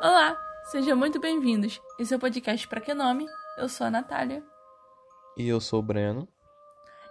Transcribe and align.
Olá, 0.00 0.40
sejam 0.70 0.96
muito 0.96 1.18
bem-vindos. 1.18 1.80
Esse 1.98 2.14
é 2.14 2.16
o 2.16 2.20
podcast 2.20 2.68
Pra 2.68 2.80
Que 2.80 2.94
Nome? 2.94 3.26
Eu 3.56 3.68
sou 3.68 3.84
a 3.84 3.90
Natália. 3.90 4.44
E 5.36 5.48
eu 5.48 5.60
sou 5.60 5.80
o 5.80 5.82
Breno. 5.82 6.28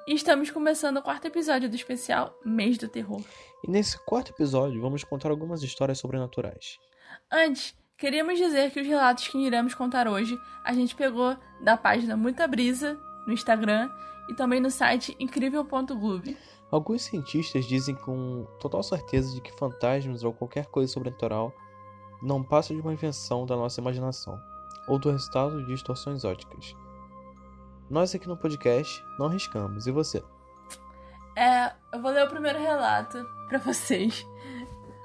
E 0.07 0.13
estamos 0.13 0.49
começando 0.49 0.95
o 0.95 1.01
quarto 1.01 1.25
episódio 1.25 1.69
do 1.69 1.75
especial 1.75 2.33
Mês 2.45 2.77
do 2.77 2.87
Terror. 2.87 3.21
E 3.65 3.69
nesse 3.69 3.97
quarto 4.05 4.31
episódio 4.31 4.81
vamos 4.81 5.03
contar 5.03 5.31
algumas 5.31 5.61
histórias 5.63 5.99
sobrenaturais. 5.99 6.77
Antes, 7.29 7.75
queríamos 7.97 8.37
dizer 8.37 8.71
que 8.71 8.79
os 8.79 8.87
relatos 8.87 9.27
que 9.27 9.37
iremos 9.37 9.75
contar 9.75 10.07
hoje 10.07 10.39
a 10.63 10.71
gente 10.71 10.95
pegou 10.95 11.35
da 11.61 11.75
página 11.75 12.15
Muita 12.15 12.47
Brisa 12.47 12.97
no 13.27 13.33
Instagram 13.33 13.89
e 14.29 14.33
também 14.33 14.61
no 14.61 14.71
site 14.71 15.13
incrível.gloob. 15.19 16.37
Alguns 16.71 17.01
cientistas 17.01 17.65
dizem 17.65 17.95
com 17.95 18.47
total 18.61 18.81
certeza 18.81 19.35
de 19.35 19.41
que 19.41 19.51
fantasmas 19.57 20.23
ou 20.23 20.31
qualquer 20.31 20.67
coisa 20.67 20.93
sobrenatural 20.93 21.53
não 22.21 22.43
passam 22.43 22.75
de 22.75 22.81
uma 22.81 22.93
invenção 22.93 23.45
da 23.45 23.55
nossa 23.55 23.79
imaginação 23.79 24.39
ou 24.87 24.97
do 24.97 25.11
resultado 25.11 25.59
de 25.59 25.67
distorções 25.67 26.23
óticas. 26.23 26.75
Nós 27.89 28.13
aqui 28.13 28.27
no 28.27 28.37
podcast 28.37 29.03
não 29.19 29.27
arriscamos, 29.27 29.87
e 29.87 29.91
você? 29.91 30.23
É, 31.35 31.71
eu 31.93 32.01
vou 32.01 32.11
ler 32.11 32.25
o 32.25 32.29
primeiro 32.29 32.59
relato 32.59 33.23
pra 33.47 33.59
vocês. 33.59 34.25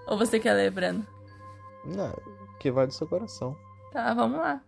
Ou 0.07 0.17
você 0.17 0.41
quer 0.41 0.55
ler, 0.55 0.71
Breno? 0.71 1.07
Não, 1.85 2.13
que 2.59 2.71
vai 2.71 2.87
do 2.87 2.93
seu 2.93 3.07
coração. 3.07 3.57
Tá, 3.93 4.15
vamos 4.15 4.39
lá. 4.39 4.61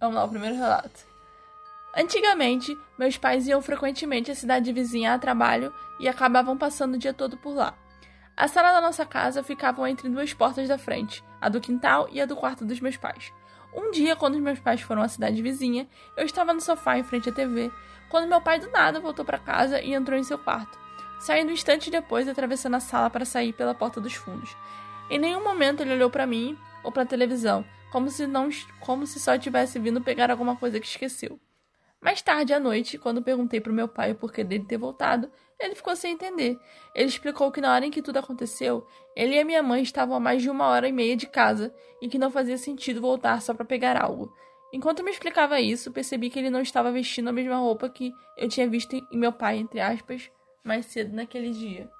Vamos 0.00 0.14
lá, 0.14 0.24
o 0.24 0.28
primeiro 0.28 0.56
relato. 0.56 1.06
Antigamente, 1.96 2.78
meus 2.98 3.18
pais 3.18 3.48
iam 3.48 3.60
frequentemente 3.60 4.30
à 4.30 4.34
cidade 4.34 4.72
vizinha 4.72 5.14
a 5.14 5.18
trabalho 5.18 5.74
e 5.98 6.06
acabavam 6.08 6.56
passando 6.56 6.94
o 6.94 6.98
dia 6.98 7.12
todo 7.12 7.36
por 7.36 7.54
lá. 7.54 7.74
A 8.40 8.46
sala 8.46 8.70
da 8.70 8.80
nossa 8.80 9.04
casa 9.04 9.42
ficava 9.42 9.90
entre 9.90 10.08
duas 10.08 10.32
portas 10.32 10.68
da 10.68 10.78
frente, 10.78 11.24
a 11.40 11.48
do 11.48 11.60
quintal 11.60 12.08
e 12.12 12.20
a 12.20 12.24
do 12.24 12.36
quarto 12.36 12.64
dos 12.64 12.78
meus 12.78 12.96
pais. 12.96 13.32
Um 13.74 13.90
dia, 13.90 14.14
quando 14.14 14.36
os 14.36 14.40
meus 14.40 14.60
pais 14.60 14.80
foram 14.80 15.02
à 15.02 15.08
cidade 15.08 15.42
vizinha, 15.42 15.88
eu 16.16 16.24
estava 16.24 16.54
no 16.54 16.60
sofá 16.60 16.96
em 16.96 17.02
frente 17.02 17.28
à 17.28 17.32
TV, 17.32 17.68
quando 18.08 18.28
meu 18.28 18.40
pai 18.40 18.60
do 18.60 18.70
nada 18.70 19.00
voltou 19.00 19.24
para 19.24 19.40
casa 19.40 19.82
e 19.82 19.92
entrou 19.92 20.16
em 20.16 20.22
seu 20.22 20.38
quarto, 20.38 20.78
saindo 21.18 21.48
um 21.48 21.52
instante 21.52 21.90
depois 21.90 22.28
atravessando 22.28 22.76
a 22.76 22.80
sala 22.80 23.10
para 23.10 23.24
sair 23.24 23.52
pela 23.52 23.74
porta 23.74 24.00
dos 24.00 24.14
fundos. 24.14 24.56
Em 25.10 25.18
nenhum 25.18 25.42
momento 25.42 25.80
ele 25.80 25.94
olhou 25.94 26.08
para 26.08 26.24
mim 26.24 26.56
ou 26.84 26.92
para 26.92 27.02
a 27.02 27.06
televisão, 27.06 27.64
como 27.90 28.08
se 28.08 28.24
não 28.24 28.50
como 28.78 29.04
se 29.04 29.18
só 29.18 29.36
tivesse 29.36 29.80
vindo 29.80 30.00
pegar 30.00 30.30
alguma 30.30 30.54
coisa 30.54 30.78
que 30.78 30.86
esqueceu. 30.86 31.40
Mais 32.00 32.22
tarde 32.22 32.52
à 32.52 32.60
noite, 32.60 32.96
quando 32.96 33.22
perguntei 33.22 33.60
pro 33.60 33.72
meu 33.72 33.88
pai 33.88 34.12
o 34.12 34.14
porquê 34.14 34.44
dele 34.44 34.64
ter 34.64 34.78
voltado, 34.78 35.30
ele 35.58 35.74
ficou 35.74 35.96
sem 35.96 36.12
entender. 36.12 36.58
Ele 36.94 37.08
explicou 37.08 37.50
que 37.50 37.60
na 37.60 37.74
hora 37.74 37.84
em 37.84 37.90
que 37.90 38.00
tudo 38.00 38.18
aconteceu, 38.18 38.86
ele 39.16 39.34
e 39.34 39.40
a 39.40 39.44
minha 39.44 39.62
mãe 39.62 39.82
estavam 39.82 40.14
a 40.16 40.20
mais 40.20 40.40
de 40.40 40.48
uma 40.48 40.66
hora 40.68 40.88
e 40.88 40.92
meia 40.92 41.16
de 41.16 41.26
casa 41.26 41.74
e 42.00 42.08
que 42.08 42.18
não 42.18 42.30
fazia 42.30 42.56
sentido 42.56 43.00
voltar 43.00 43.42
só 43.42 43.52
para 43.52 43.64
pegar 43.64 44.00
algo. 44.00 44.32
Enquanto 44.72 45.02
me 45.02 45.10
explicava 45.10 45.60
isso, 45.60 45.90
percebi 45.90 46.30
que 46.30 46.38
ele 46.38 46.50
não 46.50 46.60
estava 46.60 46.92
vestindo 46.92 47.28
a 47.28 47.32
mesma 47.32 47.56
roupa 47.56 47.88
que 47.88 48.12
eu 48.36 48.48
tinha 48.48 48.68
visto 48.68 48.94
em 48.94 49.18
meu 49.18 49.32
pai, 49.32 49.56
entre 49.56 49.80
aspas, 49.80 50.30
mais 50.62 50.86
cedo 50.86 51.16
naquele 51.16 51.50
dia. 51.50 51.90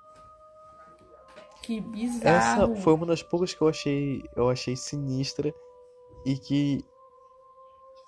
Que 1.63 1.81
bizarro. 1.81 2.73
Essa 2.75 2.83
foi 2.83 2.95
uma 2.95 3.07
das 3.07 3.23
poucas 3.23 3.53
que 3.53 3.61
eu 3.61 3.69
achei, 3.69 4.23
eu 4.37 4.49
achei 4.49 4.77
sinistra 4.77 5.53
e 6.25 6.37
que 6.37 6.85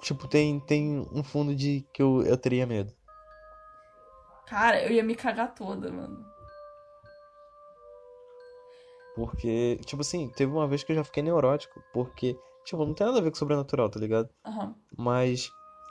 tipo 0.00 0.26
tem 0.28 0.60
tem 0.60 1.06
um 1.12 1.22
fundo 1.22 1.54
de 1.54 1.86
que 1.92 2.02
eu, 2.02 2.22
eu 2.22 2.36
teria 2.36 2.66
medo. 2.66 2.92
Cara, 4.46 4.82
eu 4.82 4.90
ia 4.90 5.04
me 5.04 5.14
cagar 5.14 5.54
toda, 5.54 5.92
mano. 5.92 6.24
Porque, 9.14 9.78
tipo 9.84 10.02
assim, 10.02 10.28
teve 10.28 10.50
uma 10.52 10.66
vez 10.66 10.82
que 10.82 10.92
eu 10.92 10.96
já 10.96 11.04
fiquei 11.04 11.22
neurótico, 11.22 11.82
porque, 11.92 12.36
tipo, 12.64 12.84
não 12.84 12.94
tem 12.94 13.06
nada 13.06 13.18
a 13.18 13.22
ver 13.22 13.30
com 13.30 13.36
sobrenatural, 13.36 13.88
tá 13.88 14.00
ligado? 14.00 14.28
Uhum. 14.46 14.74
Mas, 14.96 15.50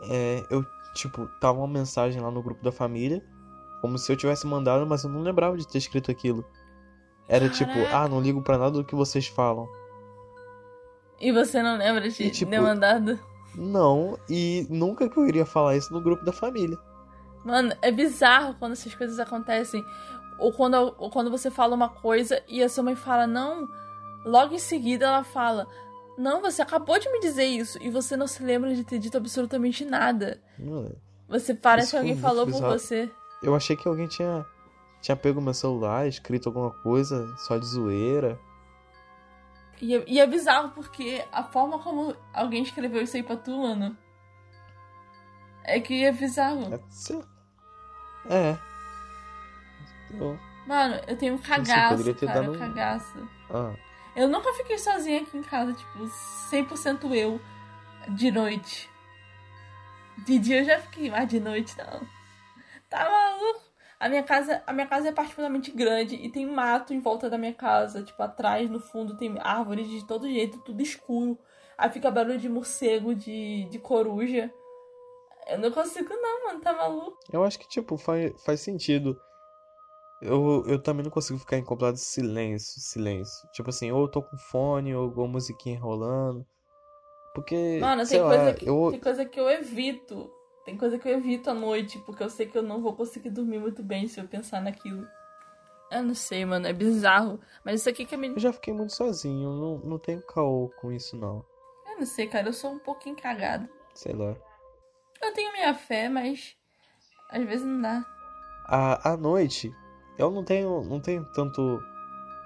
é, 0.09 0.43
eu, 0.49 0.65
tipo, 0.95 1.27
tava 1.39 1.59
uma 1.59 1.67
mensagem 1.67 2.21
lá 2.21 2.31
no 2.31 2.41
grupo 2.41 2.63
da 2.63 2.71
família, 2.71 3.23
como 3.81 3.97
se 3.97 4.11
eu 4.11 4.17
tivesse 4.17 4.45
mandado, 4.47 4.85
mas 4.85 5.03
eu 5.03 5.09
não 5.09 5.21
lembrava 5.21 5.55
de 5.57 5.67
ter 5.67 5.77
escrito 5.77 6.11
aquilo. 6.11 6.43
Era 7.27 7.49
Caraca. 7.49 7.55
tipo, 7.55 7.95
ah, 7.95 8.07
não 8.07 8.19
ligo 8.19 8.41
pra 8.41 8.57
nada 8.57 8.71
do 8.71 8.83
que 8.83 8.95
vocês 8.95 9.27
falam. 9.27 9.67
E 11.19 11.31
você 11.31 11.61
não 11.61 11.77
lembra 11.77 12.09
de 12.09 12.23
E, 12.23 12.31
tipo, 12.31 12.49
ter 12.49 12.59
mandado? 12.59 13.19
Não, 13.55 14.17
e 14.29 14.65
nunca 14.69 15.09
que 15.09 15.17
eu 15.17 15.27
iria 15.27 15.45
falar 15.45 15.75
isso 15.75 15.91
no 15.93 16.01
grupo 16.01 16.23
da 16.23 16.31
família. 16.31 16.77
Mano, 17.43 17.73
é 17.81 17.91
bizarro 17.91 18.55
quando 18.59 18.73
essas 18.73 18.93
coisas 18.93 19.19
acontecem. 19.19 19.83
Ou 20.37 20.53
quando, 20.53 20.95
ou 20.97 21.09
quando 21.09 21.29
você 21.29 21.49
fala 21.51 21.75
uma 21.75 21.89
coisa 21.89 22.41
e 22.47 22.63
a 22.63 22.69
sua 22.69 22.83
mãe 22.83 22.95
fala 22.95 23.27
não, 23.27 23.67
logo 24.25 24.53
em 24.53 24.59
seguida 24.59 25.05
ela 25.05 25.23
fala: 25.23 25.67
Não, 26.17 26.41
você 26.41 26.61
acabou 26.61 26.97
de 26.99 27.09
me 27.11 27.19
dizer 27.19 27.45
isso. 27.45 27.77
E 27.81 27.89
você 27.89 28.15
não 28.15 28.27
se 28.27 28.41
lembra 28.43 28.73
de 28.73 28.83
ter 28.83 28.99
dito 28.99 29.17
absolutamente 29.17 29.83
nada. 29.83 30.41
Mano, 30.57 30.95
Você 31.27 31.53
parece 31.53 31.91
que 31.91 31.97
alguém 31.97 32.13
foi 32.13 32.21
falou 32.21 32.45
bizarro. 32.45 32.71
você. 32.71 33.11
Eu 33.41 33.55
achei 33.55 33.75
que 33.75 33.87
alguém 33.87 34.07
tinha, 34.07 34.45
tinha 35.01 35.15
pego 35.15 35.41
meu 35.41 35.53
celular, 35.53 36.07
escrito 36.07 36.49
alguma 36.49 36.71
coisa 36.71 37.27
só 37.37 37.57
de 37.57 37.65
zoeira. 37.65 38.39
E 39.81 39.95
é, 39.95 40.03
e 40.07 40.19
é 40.19 40.27
bizarro 40.27 40.69
porque 40.71 41.25
a 41.31 41.43
forma 41.43 41.79
como 41.79 42.15
alguém 42.33 42.63
escreveu 42.63 43.01
isso 43.01 43.15
aí 43.15 43.23
pra 43.23 43.37
tu, 43.37 43.57
mano. 43.57 43.97
É 45.63 45.79
que 45.79 46.03
é 46.03 46.11
bizarro. 46.11 46.73
É. 46.73 48.51
É. 48.51 48.57
Eu- 50.11 50.39
Mano, 50.67 50.95
eu 51.07 51.17
tenho 51.17 51.33
um 51.35 51.37
cagaço, 51.39 52.03
ter 52.13 52.27
cara, 52.27 52.41
dado 52.41 52.51
um- 52.55 52.59
cagaço. 52.59 53.29
Ah, 53.49 53.73
Eu 54.15 54.27
nunca 54.27 54.51
fiquei 54.53 54.77
sozinha 54.77 55.21
aqui 55.21 55.37
em 55.37 55.43
casa, 55.43 55.71
tipo, 55.73 56.07
100% 56.49 57.13
eu, 57.15 57.39
de 58.09 58.29
noite. 58.31 58.89
De 60.25 60.37
dia 60.37 60.59
eu 60.59 60.65
já 60.65 60.79
fiquei, 60.79 61.09
mas 61.09 61.27
de 61.29 61.39
noite 61.39 61.75
não. 61.77 62.05
Tá 62.89 63.09
maluco? 63.09 63.61
A 63.99 64.07
minha 64.07 64.23
casa, 64.23 64.63
a 64.65 64.71
minha 64.71 64.87
casa 64.87 65.09
é 65.09 65.11
particularmente 65.11 65.71
grande 65.71 66.15
e 66.15 66.31
tem 66.31 66.45
mato 66.45 66.93
em 66.93 67.01
volta 67.01 67.29
da 67.29 67.37
minha 67.37 67.53
casa, 67.53 68.01
tipo, 68.01 68.23
atrás, 68.23 68.69
no 68.69 68.79
fundo, 68.79 69.17
tem 69.17 69.37
árvores 69.41 69.89
de 69.89 70.07
todo 70.07 70.29
jeito, 70.29 70.61
tudo 70.61 70.81
escuro. 70.81 71.37
Aí 71.77 71.89
fica 71.89 72.09
barulho 72.09 72.37
de 72.37 72.47
morcego, 72.47 73.13
de, 73.13 73.65
de 73.65 73.77
coruja. 73.77 74.53
Eu 75.47 75.59
não 75.59 75.71
consigo 75.71 76.13
não, 76.13 76.45
mano, 76.45 76.61
tá 76.61 76.71
maluco? 76.71 77.17
eu 77.31 77.43
acho 77.43 77.59
que, 77.59 77.67
tipo, 77.67 77.97
faz, 77.97 78.31
faz 78.43 78.61
sentido. 78.61 79.19
Eu, 80.21 80.63
eu 80.67 80.81
também 80.81 81.03
não 81.03 81.11
consigo 81.11 81.39
ficar 81.39 81.57
em 81.57 81.63
completo 81.63 81.97
silêncio, 81.97 82.79
silêncio. 82.81 83.49
Tipo 83.51 83.69
assim, 83.69 83.91
ou 83.91 84.01
eu 84.01 84.07
tô 84.07 84.21
com 84.21 84.37
fone, 84.37 84.95
ou 84.95 85.03
alguma 85.03 85.27
musiquinha 85.27 85.79
rolando. 85.79 86.45
Porque, 87.33 87.79
Mano, 87.81 88.05
tem 88.05 88.21
lá, 88.21 88.27
coisa, 88.29 88.53
que, 88.53 88.69
eu... 88.69 88.87
tem 88.91 88.99
coisa 88.99 89.25
que 89.25 89.39
eu 89.39 89.49
evito. 89.49 90.29
Tem 90.69 90.77
coisa 90.77 90.99
que 90.99 91.07
eu 91.09 91.17
evito 91.17 91.49
à 91.49 91.53
noite, 91.55 91.97
porque 92.05 92.21
eu 92.21 92.29
sei 92.29 92.45
que 92.45 92.55
eu 92.55 92.61
não 92.61 92.79
vou 92.79 92.93
conseguir 92.93 93.31
dormir 93.31 93.57
muito 93.57 93.81
bem 93.81 94.07
se 94.07 94.19
eu 94.19 94.27
pensar 94.27 94.61
naquilo. 94.61 95.03
Eu 95.91 96.03
não 96.03 96.13
sei, 96.13 96.45
mano, 96.45 96.67
é 96.67 96.71
bizarro. 96.73 97.39
Mas 97.65 97.79
isso 97.81 97.89
aqui 97.89 98.05
que 98.05 98.13
é 98.13 98.17
me. 98.19 98.27
eu 98.27 98.37
já 98.39 98.53
fiquei 98.53 98.71
muito 98.71 98.95
sozinho, 98.95 99.49
não, 99.49 99.79
não 99.79 99.97
tenho 99.97 100.21
caô 100.21 100.69
com 100.79 100.91
isso, 100.91 101.17
não. 101.17 101.43
Eu 101.87 101.97
não 101.97 102.05
sei, 102.05 102.27
cara, 102.27 102.49
eu 102.49 102.53
sou 102.53 102.69
um 102.71 102.77
pouquinho 102.77 103.15
cagada. 103.15 103.67
Sei 103.95 104.13
lá. 104.13 104.35
Eu 105.23 105.33
tenho 105.33 105.51
minha 105.53 105.73
fé, 105.73 106.07
mas. 106.07 106.55
Às 107.31 107.43
vezes 107.45 107.65
não 107.65 107.81
dá. 107.81 108.05
À, 108.67 109.13
à 109.13 109.17
noite, 109.17 109.73
eu 110.19 110.29
não 110.29 110.43
tenho, 110.43 110.83
não 110.83 110.99
tenho 110.99 111.25
tanto 111.33 111.81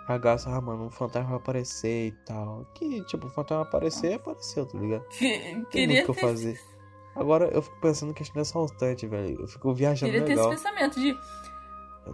cagaço, 0.07 0.47
ah, 0.47 0.61
mano, 0.61 0.85
um 0.85 0.89
fantasma 0.89 1.31
vai 1.31 1.39
aparecer 1.39 2.07
e 2.07 2.11
tal. 2.25 2.65
Que, 2.73 3.03
tipo, 3.03 3.27
o 3.27 3.29
fantasma 3.29 3.63
aparecer, 3.63 4.13
apareceu, 4.13 4.65
tá 4.65 4.79
ligado? 4.79 5.05
Que- 5.11 5.39
Tem 5.39 5.65
queria 5.65 5.87
muito 5.87 6.03
o 6.03 6.05
que 6.05 6.11
eu 6.11 6.15
ter, 6.15 6.21
fazer. 6.21 6.72
Agora 7.15 7.45
eu 7.53 7.61
fico 7.61 7.75
pensando 7.79 8.13
questão 8.13 8.33
de 8.35 8.47
assaltante, 8.47 9.05
velho. 9.07 9.41
Eu 9.41 9.47
fico 9.47 9.73
viajando 9.73 10.11
queria 10.11 10.25
ter 10.25 10.33
esse 10.33 10.41
legal. 10.41 10.57
pensamento 10.57 10.99
de. 10.99 11.17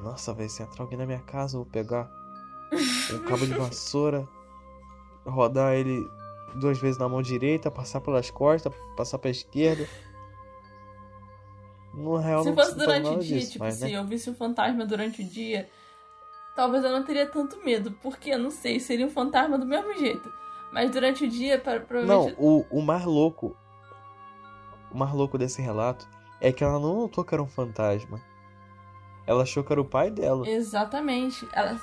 Nossa, 0.03 0.33
velho, 0.33 0.49
se 0.49 0.61
entrar 0.61 0.83
alguém 0.83 0.97
na 0.97 1.05
minha 1.05 1.19
casa, 1.21 1.55
eu 1.57 1.63
vou 1.63 1.71
pegar 1.71 2.09
um 3.13 3.19
cabo 3.19 3.45
de 3.45 3.53
vassoura, 3.53 4.27
rodar 5.25 5.73
ele 5.73 6.05
duas 6.55 6.77
vezes 6.79 6.99
na 6.99 7.07
mão 7.09 7.21
direita, 7.21 7.71
passar 7.71 8.01
pelas 8.01 8.29
costas, 8.29 8.73
passar 8.95 9.17
pra 9.17 9.29
esquerda. 9.31 9.87
No 11.93 12.17
real 12.17 12.43
Se 12.43 12.49
não 12.49 12.55
fosse 12.55 12.77
durante 12.77 13.07
o 13.09 13.19
dia, 13.19 13.39
disso, 13.39 13.51
tipo, 13.53 13.63
mas, 13.65 13.75
se 13.75 13.85
né? 13.85 13.91
eu 13.91 14.05
visse 14.05 14.29
um 14.29 14.35
fantasma 14.35 14.85
durante 14.85 15.21
o 15.21 15.25
dia, 15.25 15.67
talvez 16.55 16.83
eu 16.83 16.91
não 16.91 17.03
teria 17.03 17.25
tanto 17.25 17.57
medo. 17.63 17.91
Porque 18.03 18.29
eu 18.29 18.37
não 18.39 18.51
sei, 18.51 18.79
seria 18.79 19.05
um 19.05 19.09
fantasma 19.09 19.57
do 19.57 19.65
mesmo 19.65 19.97
jeito. 19.97 20.31
Mas 20.71 20.91
durante 20.91 21.23
o 21.25 21.27
dia, 21.27 21.57
pra- 21.57 21.79
Não, 21.79 21.85
provavelmente. 21.85 22.35
o, 22.37 22.65
o 22.69 22.81
mais 22.81 23.03
louco. 23.05 23.57
O 24.91 24.97
mais 24.97 25.11
louco 25.13 25.37
desse 25.37 25.61
relato 25.61 26.07
é 26.41 26.51
que 26.51 26.63
ela 26.63 26.79
não 26.79 26.95
notou 26.95 27.23
que 27.23 27.33
era 27.33 27.43
um 27.43 27.47
fantasma. 27.47 28.21
Ela 29.27 29.43
achou 29.43 29.63
que 29.63 29.71
era 29.71 29.81
o 29.81 29.85
pai 29.85 30.09
dela. 30.09 30.47
Exatamente. 30.49 31.47
Ela. 31.53 31.79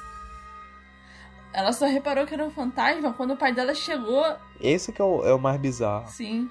Ela 1.52 1.72
só 1.72 1.86
reparou 1.86 2.26
que 2.26 2.34
era 2.34 2.44
um 2.44 2.50
fantasma 2.50 3.12
quando 3.12 3.32
o 3.32 3.36
pai 3.36 3.52
dela 3.52 3.74
chegou. 3.74 4.24
Esse 4.60 4.92
que 4.92 5.00
é 5.00 5.04
o, 5.04 5.24
é 5.24 5.32
o 5.32 5.38
mais 5.38 5.60
bizarro. 5.60 6.08
Sim. 6.08 6.50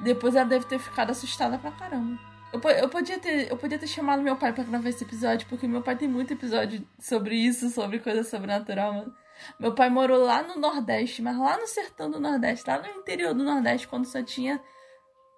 Depois 0.00 0.34
ela 0.34 0.44
deve 0.44 0.66
ter 0.66 0.78
ficado 0.78 1.10
assustada 1.10 1.58
pra 1.58 1.70
caramba. 1.70 2.18
Eu, 2.52 2.60
eu, 2.70 2.88
podia 2.88 3.18
ter, 3.18 3.50
eu 3.50 3.56
podia 3.56 3.78
ter 3.78 3.86
chamado 3.86 4.20
meu 4.20 4.36
pai 4.36 4.52
pra 4.52 4.64
gravar 4.64 4.88
esse 4.88 5.04
episódio, 5.04 5.46
porque 5.48 5.66
meu 5.66 5.80
pai 5.80 5.96
tem 5.96 6.08
muito 6.08 6.34
episódio 6.34 6.86
sobre 6.98 7.34
isso, 7.34 7.70
sobre 7.70 7.98
coisa 7.98 8.22
sobrenatural, 8.24 8.92
mano. 8.92 9.14
Meu 9.58 9.74
pai 9.74 9.88
morou 9.88 10.22
lá 10.22 10.42
no 10.42 10.56
Nordeste, 10.56 11.22
mas 11.22 11.38
lá 11.38 11.56
no 11.56 11.66
sertão 11.66 12.10
do 12.10 12.20
Nordeste, 12.20 12.68
lá 12.68 12.78
no 12.78 12.88
interior 12.88 13.32
do 13.32 13.42
Nordeste, 13.42 13.88
quando 13.88 14.04
só 14.04 14.22
tinha 14.22 14.60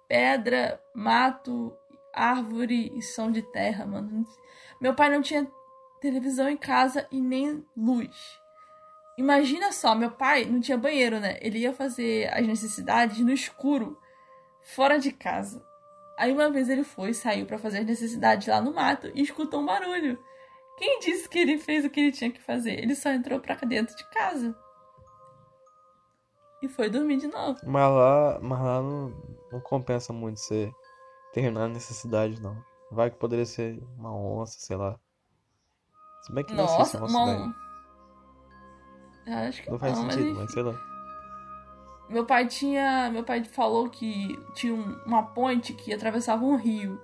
pedra, 0.07 0.81
mato, 0.93 1.75
árvore 2.13 2.91
e 2.95 3.01
som 3.01 3.31
de 3.31 3.41
terra, 3.41 3.85
mano. 3.85 4.25
Meu 4.79 4.93
pai 4.93 5.09
não 5.09 5.21
tinha 5.21 5.49
televisão 5.99 6.49
em 6.49 6.57
casa 6.57 7.07
e 7.11 7.19
nem 7.19 7.65
luz. 7.75 8.39
Imagina 9.17 9.71
só, 9.71 9.95
meu 9.95 10.11
pai 10.11 10.45
não 10.45 10.59
tinha 10.59 10.77
banheiro, 10.77 11.19
né? 11.19 11.37
Ele 11.41 11.59
ia 11.59 11.73
fazer 11.73 12.31
as 12.33 12.45
necessidades 12.45 13.19
no 13.19 13.31
escuro, 13.31 13.97
fora 14.61 14.97
de 14.97 15.11
casa. 15.11 15.65
Aí 16.17 16.31
uma 16.31 16.49
vez 16.49 16.69
ele 16.69 16.83
foi, 16.83 17.13
saiu 17.13 17.45
para 17.45 17.57
fazer 17.57 17.79
as 17.79 17.85
necessidades 17.85 18.47
lá 18.47 18.61
no 18.61 18.73
mato 18.73 19.11
e 19.13 19.21
escutou 19.21 19.61
um 19.61 19.65
barulho. 19.65 20.19
Quem 20.77 20.99
disse 20.99 21.29
que 21.29 21.39
ele 21.39 21.57
fez 21.57 21.85
o 21.85 21.89
que 21.89 21.99
ele 21.99 22.11
tinha 22.11 22.31
que 22.31 22.41
fazer? 22.41 22.77
Ele 22.79 22.95
só 22.95 23.09
entrou 23.09 23.39
pra 23.39 23.55
dentro 23.55 23.95
de 23.95 24.03
casa. 24.09 24.55
E 26.61 26.67
foi 26.67 26.89
dormir 26.89 27.17
de 27.17 27.27
novo. 27.27 27.59
Mas 27.63 27.91
lá, 27.91 28.39
mas 28.41 28.59
lá 28.59 28.81
não, 28.81 29.13
não 29.55 29.61
compensa 29.61 30.11
muito 30.11 30.39
você 30.39 30.71
terminar 31.33 31.65
a 31.65 31.69
necessidade, 31.69 32.41
não. 32.41 32.55
Vai 32.91 33.09
que 33.09 33.17
poderia 33.17 33.45
ser 33.45 33.81
uma 33.97 34.13
onça, 34.13 34.59
sei 34.59 34.75
lá. 34.75 34.99
Se 36.21 36.33
bem 36.33 36.43
que 36.43 36.53
não 36.53 36.67
sei 36.67 36.85
se 36.85 36.97
é 36.97 36.99
uma, 36.99 37.07
uma... 37.07 37.55
Acho 39.47 39.63
que 39.63 39.71
não 39.71 39.79
faz 39.79 39.97
não, 39.97 40.09
sentido, 40.09 40.29
mas, 40.29 40.37
mas 40.39 40.51
sei 40.51 40.63
lá. 40.63 40.79
Meu 42.09 42.25
pai 42.25 42.47
tinha. 42.47 43.09
Meu 43.11 43.23
pai 43.23 43.43
falou 43.43 43.89
que 43.89 44.37
tinha 44.53 44.75
uma 45.05 45.23
ponte 45.23 45.73
que 45.73 45.93
atravessava 45.93 46.43
um 46.43 46.55
rio. 46.55 47.01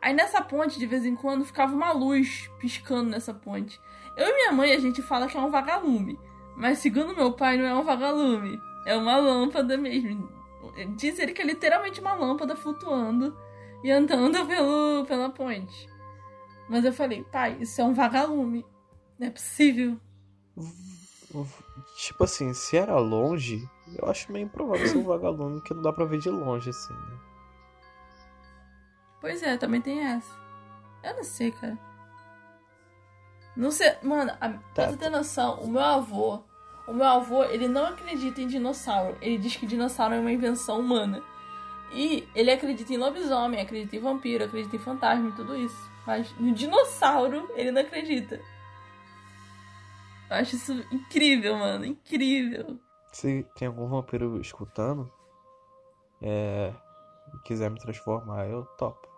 Aí 0.00 0.12
nessa 0.12 0.42
ponte, 0.42 0.78
de 0.78 0.86
vez 0.86 1.06
em 1.06 1.14
quando, 1.14 1.44
ficava 1.44 1.74
uma 1.74 1.92
luz 1.92 2.50
piscando 2.58 3.08
nessa 3.08 3.32
ponte. 3.32 3.80
Eu 4.16 4.28
e 4.28 4.34
minha 4.34 4.52
mãe, 4.52 4.72
a 4.72 4.78
gente 4.78 5.00
fala 5.00 5.28
que 5.28 5.36
é 5.36 5.40
um 5.40 5.50
vagalume. 5.50 6.18
Mas 6.56 6.78
segundo 6.78 7.16
meu 7.16 7.32
pai, 7.32 7.56
não 7.56 7.64
é 7.64 7.74
um 7.74 7.84
vagalume. 7.84 8.60
É 8.84 8.96
uma 8.96 9.16
lâmpada 9.16 9.78
mesmo. 9.78 10.41
Diz 10.96 11.18
ele 11.18 11.32
que 11.32 11.42
é 11.42 11.44
literalmente 11.44 12.00
uma 12.00 12.14
lâmpada 12.14 12.56
flutuando 12.56 13.36
e 13.82 13.90
andando 13.90 14.44
pelo, 14.46 15.04
pela 15.06 15.30
ponte. 15.30 15.88
Mas 16.68 16.84
eu 16.84 16.92
falei, 16.92 17.22
pai, 17.24 17.58
isso 17.60 17.80
é 17.80 17.84
um 17.84 17.92
vagalume. 17.92 18.64
Não 19.18 19.26
é 19.26 19.30
possível. 19.30 19.98
Tipo 21.96 22.24
assim, 22.24 22.52
se 22.54 22.76
era 22.76 22.96
longe, 22.98 23.68
eu 23.98 24.08
acho 24.08 24.32
meio 24.32 24.44
improvável 24.44 24.86
ser 24.86 24.98
um 24.98 25.04
vagalume 25.04 25.60
que 25.62 25.74
não 25.74 25.82
dá 25.82 25.92
pra 25.92 26.04
ver 26.04 26.18
de 26.18 26.30
longe, 26.30 26.70
assim, 26.70 26.92
né? 26.92 27.18
Pois 29.20 29.42
é, 29.42 29.56
também 29.56 29.80
tem 29.80 30.00
essa. 30.00 30.34
Eu 31.02 31.16
não 31.16 31.24
sei, 31.24 31.52
cara. 31.52 31.78
Não 33.56 33.70
sei. 33.70 33.96
Mano, 34.02 34.32
a, 34.40 34.48
tá. 34.48 34.58
pra 34.74 34.90
você 34.90 34.96
ter 34.96 35.10
noção, 35.10 35.60
o 35.60 35.68
meu 35.68 35.80
avô. 35.80 36.42
O 36.86 36.92
meu 36.92 37.06
avô, 37.06 37.44
ele 37.44 37.68
não 37.68 37.86
acredita 37.86 38.40
em 38.40 38.46
dinossauro. 38.46 39.16
Ele 39.20 39.38
diz 39.38 39.56
que 39.56 39.66
dinossauro 39.66 40.14
é 40.14 40.20
uma 40.20 40.32
invenção 40.32 40.80
humana. 40.80 41.22
E 41.92 42.26
ele 42.34 42.50
acredita 42.50 42.92
em 42.92 42.96
lobisomem, 42.96 43.60
acredita 43.60 43.96
em 43.96 44.00
vampiro, 44.00 44.44
acredita 44.44 44.76
em 44.76 44.78
fantasma 44.78 45.28
e 45.28 45.32
tudo 45.32 45.56
isso. 45.56 45.90
Mas 46.06 46.32
no 46.38 46.52
dinossauro, 46.52 47.48
ele 47.54 47.70
não 47.70 47.82
acredita. 47.82 48.40
Eu 50.28 50.36
acho 50.36 50.56
isso 50.56 50.72
incrível, 50.90 51.56
mano. 51.56 51.84
Incrível. 51.84 52.78
Se 53.12 53.46
tem 53.54 53.68
algum 53.68 53.86
vampiro 53.86 54.40
escutando, 54.40 55.12
é. 56.20 56.72
E 57.34 57.38
quiser 57.44 57.70
me 57.70 57.78
transformar, 57.78 58.46
eu 58.46 58.64
topo. 58.78 59.08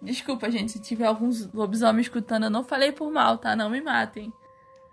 Desculpa, 0.00 0.50
gente, 0.50 0.72
se 0.72 0.80
tiver 0.80 1.06
alguns 1.06 1.52
lobisomens 1.52 2.06
escutando, 2.06 2.44
eu 2.44 2.50
não 2.50 2.64
falei 2.64 2.90
por 2.90 3.10
mal, 3.10 3.38
tá? 3.38 3.54
Não 3.54 3.70
me 3.70 3.80
matem. 3.80 4.32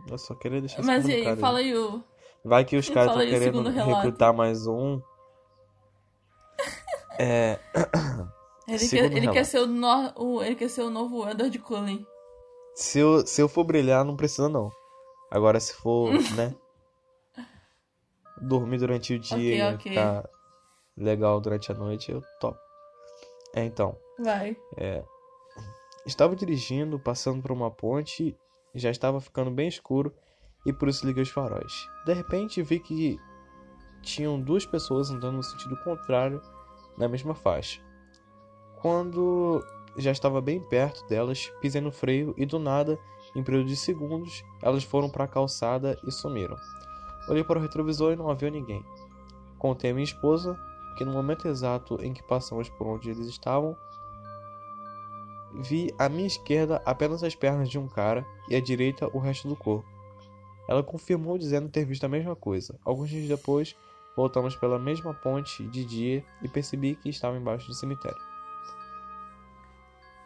Eu 0.08 0.18
só 0.18 0.36
queria 0.36 0.60
deixar 0.60 0.84
Mas 0.84 1.08
e 1.08 1.14
aí, 1.14 1.36
fala 1.38 1.60
aí 1.60 1.76
o. 1.76 2.04
Vai 2.44 2.64
que 2.66 2.78
os 2.78 2.88
caras 2.90 3.12
estão 3.12 3.28
querendo 3.28 3.70
recrutar 3.70 4.34
mais 4.34 4.68
um. 4.68 5.02
é. 7.20 7.60
Ele, 8.68 8.88
quer, 8.88 9.12
ele 9.12 9.32
quer, 9.32 9.44
ser 9.44 9.60
o, 9.60 9.68
no... 9.68 10.14
o, 10.16 10.44
ele 10.44 10.56
quer 10.56 10.70
ser 10.70 10.82
o 10.82 10.90
novo 10.90 11.28
Edward 11.28 11.58
Cullen. 11.60 12.06
Se 12.76 13.00
eu, 13.00 13.26
se 13.26 13.42
eu 13.42 13.50
for 13.50 13.64
brilhar, 13.64 14.06
não 14.06 14.16
precisa 14.16 14.48
não. 14.48 14.72
Agora 15.32 15.60
se 15.60 15.74
for, 15.74 16.12
né? 16.36 16.56
Dormir 18.42 18.78
durante 18.78 19.16
o 19.16 19.20
dia 19.20 19.36
okay, 19.36 19.60
e 19.60 19.74
okay. 19.76 19.92
ficar 19.92 20.30
legal 20.96 21.42
durante 21.42 21.72
a 21.72 21.76
noite, 21.76 22.12
eu 22.12 22.22
topo. 22.40 22.58
É, 23.54 23.66
então. 23.66 23.98
Vai. 24.20 24.56
É, 24.78 25.04
estava 26.06 26.36
dirigindo, 26.36 27.00
passando 27.00 27.42
por 27.42 27.52
uma 27.52 27.72
ponte, 27.72 28.38
já 28.74 28.90
estava 28.90 29.20
ficando 29.20 29.52
bem 29.52 29.68
escuro 29.68 30.14
e 30.66 30.74
por 30.74 30.88
isso 30.88 31.06
liguei 31.06 31.24
os 31.24 31.30
faróis. 31.30 31.88
De 32.06 32.14
repente 32.14 32.62
vi 32.62 32.80
que 32.80 33.18
tinham 34.02 34.40
duas 34.40 34.66
pessoas 34.66 35.10
andando 35.10 35.38
no 35.38 35.44
sentido 35.44 35.78
contrário 35.84 36.42
na 36.98 37.08
mesma 37.08 37.34
faixa. 37.34 37.82
Quando 38.82 39.64
já 39.98 40.12
estava 40.12 40.42
bem 40.42 40.62
perto 40.62 41.06
delas, 41.08 41.52
pisei 41.62 41.82
no 41.82 41.92
freio 41.92 42.34
e 42.38 42.46
do 42.46 42.60
nada, 42.60 42.98
em 43.36 43.44
período 43.44 43.68
de 43.68 43.76
segundos, 43.76 44.44
elas 44.62 44.84
foram 44.84 45.10
para 45.10 45.26
a 45.26 45.28
calçada 45.28 45.98
e 46.06 46.12
sumiram. 46.12 46.56
Olhei 47.28 47.44
para 47.44 47.60
o 47.60 47.62
retrovisor 47.62 48.14
e 48.14 48.16
não 48.16 48.30
havia 48.30 48.50
ninguém. 48.50 48.84
Contei 49.58 49.92
a 49.92 49.94
minha 49.94 50.04
esposa 50.04 50.58
que 50.98 51.06
no 51.06 51.12
momento 51.12 51.48
exato 51.48 51.98
em 52.02 52.14
que 52.14 52.24
passamos 52.24 52.70
por 52.70 52.88
onde 52.88 53.10
eles 53.10 53.28
estavam, 53.28 53.78
Vi 55.54 55.94
à 55.98 56.08
minha 56.08 56.28
esquerda 56.28 56.82
apenas 56.86 57.24
as 57.24 57.36
pernas 57.36 57.70
de 57.70 57.80
um 57.80 57.88
cara 57.88 58.26
e 58.48 58.56
à 58.56 58.62
direita 58.62 59.10
o 59.14 59.20
resto 59.20 59.48
do 59.48 59.56
corpo. 59.56 59.88
Ela 60.68 60.84
confirmou 60.84 61.38
dizendo 61.38 61.68
ter 61.70 61.86
visto 61.86 62.04
a 62.04 62.10
mesma 62.10 62.36
coisa. 62.36 62.80
Alguns 62.86 63.10
dias 63.10 63.28
depois, 63.28 63.76
voltamos 64.16 64.56
pela 64.56 64.78
mesma 64.78 65.14
ponte 65.14 65.64
de 65.68 65.84
dia 65.84 66.24
e 66.44 66.48
percebi 66.48 66.96
que 66.96 67.10
estava 67.10 67.38
embaixo 67.38 67.68
do 67.68 67.74
cemitério. 67.74 68.20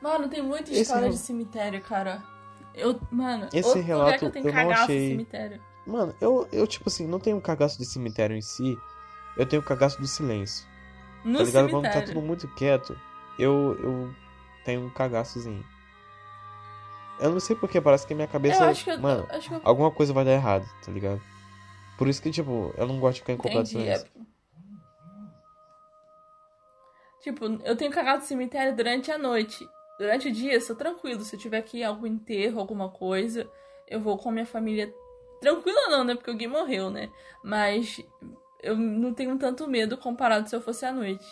Mano, 0.01 0.27
tem 0.27 0.41
muita 0.41 0.69
história 0.73 1.07
Esse... 1.07 1.17
de 1.17 1.23
cemitério, 1.23 1.81
cara. 1.81 2.21
Eu, 2.75 2.99
mano, 3.09 3.47
Esse 3.53 3.79
relato 3.79 4.25
eu, 4.25 4.31
eu 4.33 4.53
não 4.53 4.71
achei. 4.71 5.27
Mano, 5.87 6.13
eu, 6.19 6.47
eu, 6.51 6.67
tipo 6.67 6.89
assim, 6.89 7.07
não 7.07 7.19
tenho 7.19 7.39
cagaço 7.39 7.77
de 7.77 7.85
cemitério 7.85 8.35
em 8.35 8.41
si. 8.41 8.77
Eu 9.37 9.45
tenho 9.45 9.63
cagaço 9.63 10.01
do 10.01 10.07
silêncio. 10.07 10.67
No 11.23 11.37
tá 11.37 11.43
ligado? 11.45 11.69
Cemitério. 11.69 11.71
Quando 11.71 11.93
tá 11.93 12.01
tudo 12.01 12.21
muito 12.21 12.47
quieto, 12.55 12.97
eu, 13.39 13.77
eu 13.81 14.15
tem 14.63 14.77
um 14.77 14.89
cagaçozinho. 14.89 15.63
Eu 17.19 17.31
não 17.31 17.39
sei 17.39 17.55
porque, 17.55 17.79
parece 17.79 18.05
que 18.07 18.15
minha 18.15 18.27
cabeça. 18.27 18.71
Eu 18.87 18.99
mano, 18.99 19.27
eu... 19.31 19.61
alguma 19.63 19.91
coisa 19.91 20.13
vai 20.13 20.25
dar 20.25 20.31
errado, 20.31 20.65
tá 20.83 20.91
ligado? 20.91 21.21
Por 21.97 22.07
isso 22.07 22.21
que, 22.21 22.31
tipo, 22.31 22.73
eu 22.75 22.87
não 22.87 22.99
gosto 22.99 23.15
de 23.15 23.21
ficar 23.21 23.33
em 23.33 23.37
completo 23.37 23.69
silêncio. 23.69 24.07
É... 24.07 24.23
Tipo, 27.21 27.45
eu 27.63 27.77
tenho 27.77 27.91
cagado 27.91 28.21
no 28.21 28.25
cemitério 28.25 28.75
durante 28.75 29.11
a 29.11 29.17
noite. 29.17 29.65
Durante 29.97 30.27
o 30.27 30.31
dia, 30.31 30.53
eu 30.53 30.61
sou 30.61 30.75
tranquilo. 30.75 31.21
Se 31.21 31.35
eu 31.35 31.39
tiver 31.39 31.59
aqui 31.59 31.83
algum 31.83 32.07
enterro, 32.07 32.59
alguma 32.59 32.89
coisa, 32.89 33.49
eu 33.87 34.01
vou 34.01 34.17
com 34.17 34.29
a 34.29 34.31
minha 34.31 34.45
família. 34.45 34.93
Tranquila 35.39 35.87
não, 35.89 36.03
né? 36.03 36.15
Porque 36.15 36.29
alguém 36.29 36.47
morreu, 36.47 36.89
né? 36.89 37.09
Mas 37.43 38.01
eu 38.61 38.75
não 38.75 39.13
tenho 39.13 39.37
tanto 39.37 39.67
medo 39.67 39.97
comparado 39.97 40.49
se 40.49 40.55
eu 40.55 40.61
fosse 40.61 40.85
à 40.85 40.91
noite. 40.91 41.25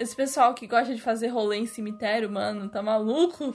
Esse 0.00 0.16
pessoal 0.16 0.54
que 0.54 0.66
gosta 0.66 0.94
de 0.94 1.02
fazer 1.02 1.26
rolê 1.26 1.58
em 1.58 1.66
cemitério, 1.66 2.30
mano, 2.30 2.70
tá 2.70 2.80
maluco? 2.80 3.54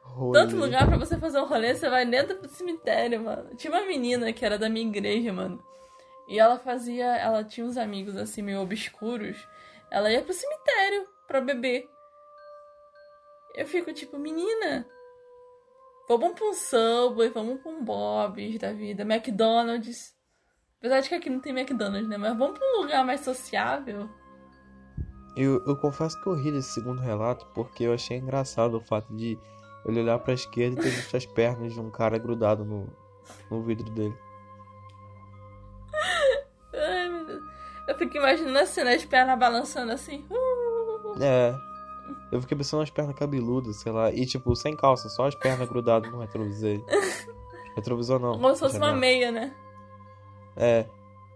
Rolê. 0.00 0.38
Tanto 0.38 0.54
lugar 0.54 0.86
para 0.86 0.96
você 0.96 1.18
fazer 1.18 1.40
um 1.40 1.44
rolê, 1.44 1.74
você 1.74 1.90
vai 1.90 2.06
dentro 2.06 2.40
do 2.40 2.48
cemitério, 2.48 3.20
mano. 3.20 3.56
Tinha 3.56 3.72
uma 3.72 3.84
menina 3.84 4.32
que 4.32 4.44
era 4.44 4.56
da 4.56 4.68
minha 4.68 4.86
igreja, 4.86 5.32
mano. 5.32 5.60
E 6.28 6.38
ela 6.38 6.56
fazia. 6.56 7.16
Ela 7.16 7.42
tinha 7.42 7.66
uns 7.66 7.76
amigos 7.76 8.16
assim, 8.16 8.42
meio 8.42 8.60
obscuros. 8.60 9.44
Ela 9.90 10.12
ia 10.12 10.22
pro 10.22 10.32
cemitério 10.32 11.08
pra 11.26 11.40
beber. 11.40 11.90
Eu 13.56 13.66
fico 13.66 13.92
tipo, 13.92 14.16
menina. 14.16 14.86
Vamos 16.08 16.32
pra 16.38 16.48
um 16.48 16.54
Subway, 16.54 17.28
vamos 17.28 17.60
pra 17.60 17.72
um 17.72 17.82
Bob's 17.82 18.56
da 18.56 18.72
vida, 18.72 19.02
McDonald's. 19.02 20.14
Apesar 20.78 21.00
de 21.00 21.08
que 21.08 21.14
aqui 21.16 21.28
não 21.28 21.40
tem 21.40 21.52
McDonald's, 21.52 22.08
né? 22.08 22.16
Mas 22.16 22.38
vamos 22.38 22.56
pra 22.56 22.68
um 22.68 22.82
lugar 22.82 23.04
mais 23.04 23.22
sociável. 23.22 24.08
Eu, 25.36 25.62
eu 25.64 25.76
confesso 25.76 26.20
que 26.20 26.26
eu 26.26 26.34
ri 26.34 26.50
desse 26.50 26.72
segundo 26.72 27.00
relato 27.00 27.46
porque 27.54 27.84
eu 27.84 27.94
achei 27.94 28.18
engraçado 28.18 28.76
o 28.76 28.80
fato 28.80 29.14
de 29.14 29.38
ele 29.84 30.00
olhar 30.00 30.18
pra 30.18 30.34
esquerda 30.34 30.80
e 30.80 30.82
ter 30.82 30.90
visto 30.90 31.16
as 31.16 31.24
pernas 31.24 31.72
de 31.72 31.80
um 31.80 31.90
cara 31.90 32.18
grudado 32.18 32.64
no, 32.64 32.88
no 33.50 33.62
vidro 33.62 33.88
dele. 33.90 34.14
Ai, 36.74 37.08
meu 37.08 37.26
Deus. 37.26 37.42
Eu 37.88 37.96
fico 37.96 38.16
imaginando 38.16 38.58
a 38.58 38.66
cena, 38.66 38.94
as 38.94 39.04
pernas 39.04 39.38
balançando 39.38 39.92
assim. 39.92 40.24
É. 41.20 41.54
Eu 42.30 42.40
fiquei 42.40 42.56
pensando 42.56 42.80
nas 42.80 42.90
pernas 42.90 43.16
cabeludas, 43.16 43.76
sei 43.76 43.90
lá. 43.90 44.12
E 44.12 44.24
tipo, 44.24 44.54
sem 44.54 44.76
calça, 44.76 45.08
só 45.08 45.26
as 45.26 45.34
pernas 45.34 45.68
grudadas 45.68 46.10
no 46.10 46.20
retrovisor. 46.20 46.80
retrovisor 47.74 48.20
não. 48.20 48.34
Como 48.34 48.54
se 48.54 48.60
fosse 48.60 48.78
uma 48.78 48.92
meia, 48.92 49.32
né? 49.32 49.52
É. 50.56 50.86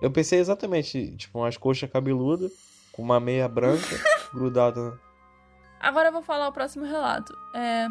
Eu 0.00 0.12
pensei 0.12 0.38
exatamente, 0.38 1.16
tipo, 1.16 1.40
umas 1.40 1.56
coxas 1.56 1.90
cabeludas 1.90 2.52
com 2.94 3.02
uma 3.02 3.18
meia 3.20 3.48
branca 3.48 3.96
grudada. 4.32 5.00
Agora 5.80 6.08
eu 6.08 6.12
vou 6.12 6.22
falar 6.22 6.48
o 6.48 6.52
próximo 6.52 6.84
relato. 6.84 7.36
É... 7.54 7.88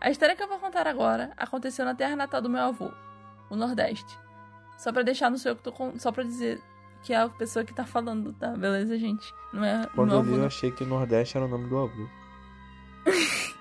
A 0.00 0.10
história 0.10 0.34
que 0.34 0.42
eu 0.42 0.48
vou 0.48 0.58
contar 0.58 0.86
agora 0.88 1.32
aconteceu 1.36 1.84
na 1.84 1.94
terra 1.94 2.16
natal 2.16 2.40
do 2.40 2.50
meu 2.50 2.62
avô, 2.62 2.90
o 3.50 3.54
Nordeste. 3.56 4.18
Só 4.78 4.92
pra 4.92 5.02
deixar 5.02 5.30
no 5.30 5.38
seu 5.38 5.54
que 5.54 5.62
tô 5.62 5.70
com... 5.70 5.96
Só 5.98 6.10
pra 6.10 6.24
dizer 6.24 6.60
que 7.02 7.12
é 7.12 7.16
a 7.18 7.28
pessoa 7.28 7.64
que 7.64 7.72
tá 7.74 7.84
falando, 7.84 8.32
tá? 8.32 8.48
Beleza, 8.56 8.98
gente? 8.98 9.32
Não 9.52 9.64
é 9.64 9.86
Quando 9.94 10.08
meu 10.08 10.16
eu 10.16 10.20
avô, 10.20 10.28
li, 10.30 10.34
eu 10.34 10.40
não. 10.40 10.46
achei 10.46 10.72
que 10.72 10.84
Nordeste 10.84 11.36
era 11.36 11.46
o 11.46 11.48
nome 11.48 11.68
do 11.68 11.78
avô. 11.78 12.08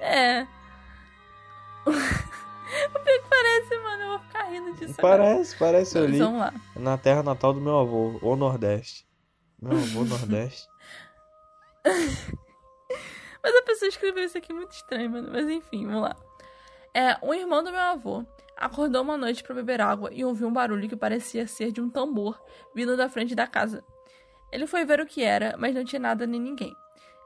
É. 0.00 0.46
Parece, 5.08 5.56
parece, 5.56 5.98
eu 5.98 6.02
Mas 6.02 6.10
li. 6.12 6.18
Vamos 6.18 6.40
lá. 6.40 6.54
Na 6.74 6.98
terra 6.98 7.22
natal 7.22 7.52
do 7.52 7.60
meu 7.60 7.78
avô, 7.78 8.18
o 8.20 8.36
Nordeste. 8.36 9.06
Meu 9.60 9.78
avô 9.78 10.04
Nordeste. 10.04 10.68
Mas 13.42 13.54
a 13.54 13.62
pessoa 13.62 13.88
escreveu 13.88 14.24
isso 14.24 14.36
aqui 14.36 14.52
muito 14.52 14.72
estranho, 14.72 15.10
mano. 15.10 15.28
Mas 15.30 15.48
enfim, 15.48 15.86
vamos 15.86 16.02
lá. 16.02 16.16
É, 16.92 17.16
um 17.22 17.32
irmão 17.32 17.62
do 17.62 17.70
meu 17.70 17.80
avô 17.80 18.24
acordou 18.56 19.02
uma 19.02 19.16
noite 19.16 19.44
para 19.44 19.54
beber 19.54 19.80
água 19.80 20.10
e 20.12 20.24
ouviu 20.24 20.48
um 20.48 20.52
barulho 20.52 20.88
que 20.88 20.96
parecia 20.96 21.46
ser 21.46 21.70
de 21.70 21.80
um 21.80 21.88
tambor 21.90 22.40
vindo 22.74 22.96
da 22.96 23.08
frente 23.08 23.34
da 23.34 23.46
casa. 23.46 23.84
Ele 24.50 24.66
foi 24.66 24.84
ver 24.84 25.00
o 25.00 25.06
que 25.06 25.22
era, 25.22 25.54
mas 25.58 25.74
não 25.74 25.84
tinha 25.84 26.00
nada 26.00 26.26
nem 26.26 26.40
ninguém. 26.40 26.74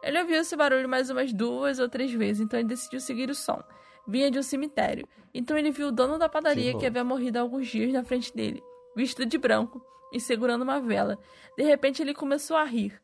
Ele 0.02 0.18
ouviu 0.18 0.36
esse 0.40 0.56
barulho 0.56 0.88
mais 0.88 1.08
umas 1.10 1.32
duas 1.32 1.78
ou 1.78 1.88
três 1.88 2.12
vezes, 2.12 2.42
então 2.42 2.58
ele 2.58 2.68
decidiu 2.68 3.00
seguir 3.00 3.30
o 3.30 3.34
som. 3.34 3.62
Vinha 4.10 4.28
de 4.28 4.40
um 4.40 4.42
cemitério. 4.42 5.08
Então 5.32 5.56
ele 5.56 5.70
viu 5.70 5.88
o 5.88 5.92
dono 5.92 6.18
da 6.18 6.28
padaria 6.28 6.76
que 6.76 6.84
havia 6.84 7.04
morrido 7.04 7.38
há 7.38 7.42
alguns 7.42 7.68
dias 7.68 7.92
na 7.92 8.02
frente 8.02 8.34
dele, 8.34 8.60
vestido 8.96 9.24
de 9.24 9.38
branco 9.38 9.80
e 10.12 10.18
segurando 10.18 10.62
uma 10.62 10.80
vela. 10.80 11.16
De 11.56 11.62
repente 11.62 12.02
ele 12.02 12.12
começou 12.12 12.56
a 12.56 12.64
rir. 12.64 13.00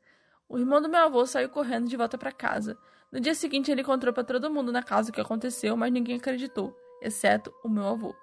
O 0.49 0.59
irmão 0.59 0.83
do 0.83 0.89
meu 0.89 1.01
avô 1.01 1.25
saiu 1.25 1.49
correndo 1.49 1.89
de 1.89 1.97
volta 1.97 2.19
para 2.19 2.33
casa. 2.33 2.77
No 3.13 3.21
dia 3.21 3.35
seguinte, 3.35 3.71
ele 3.71 3.85
contou 3.85 4.13
para 4.13 4.25
todo 4.25 4.51
mundo 4.51 4.73
na 4.73 4.83
casa 4.83 5.11
o 5.11 5.13
que 5.13 5.21
aconteceu, 5.21 5.77
mas 5.77 5.93
ninguém 5.93 6.17
acreditou, 6.17 6.77
exceto 7.01 7.55
o 7.65 7.69
meu 7.69 7.87
avô. 7.87 8.15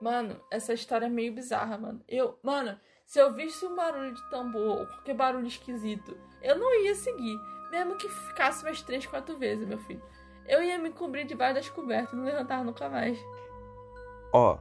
Mano, 0.00 0.40
essa 0.48 0.72
história 0.72 1.06
é 1.06 1.08
meio 1.08 1.32
bizarra, 1.32 1.76
mano. 1.76 2.04
Eu, 2.08 2.38
mano, 2.40 2.78
se 3.04 3.18
eu 3.18 3.32
visse 3.32 3.66
um 3.66 3.74
barulho 3.74 4.14
de 4.14 4.30
tambor 4.30 4.80
ou 4.80 4.86
qualquer 4.86 5.14
barulho 5.14 5.46
esquisito, 5.46 6.16
eu 6.40 6.56
não 6.56 6.84
ia 6.84 6.94
seguir, 6.94 7.36
mesmo 7.70 7.96
que 7.96 8.08
ficasse 8.08 8.64
umas 8.64 8.80
três, 8.82 9.06
quatro 9.06 9.36
vezes, 9.36 9.66
meu 9.66 9.78
filho. 9.78 10.02
Eu 10.48 10.62
ia 10.62 10.78
me 10.78 10.90
cobrir 10.90 11.24
debaixo 11.24 11.54
das 11.54 11.68
cobertas 11.68 12.12
e 12.12 12.16
não 12.16 12.24
levantar 12.24 12.64
nunca 12.64 12.88
mais. 12.88 13.18
Ó, 14.32 14.58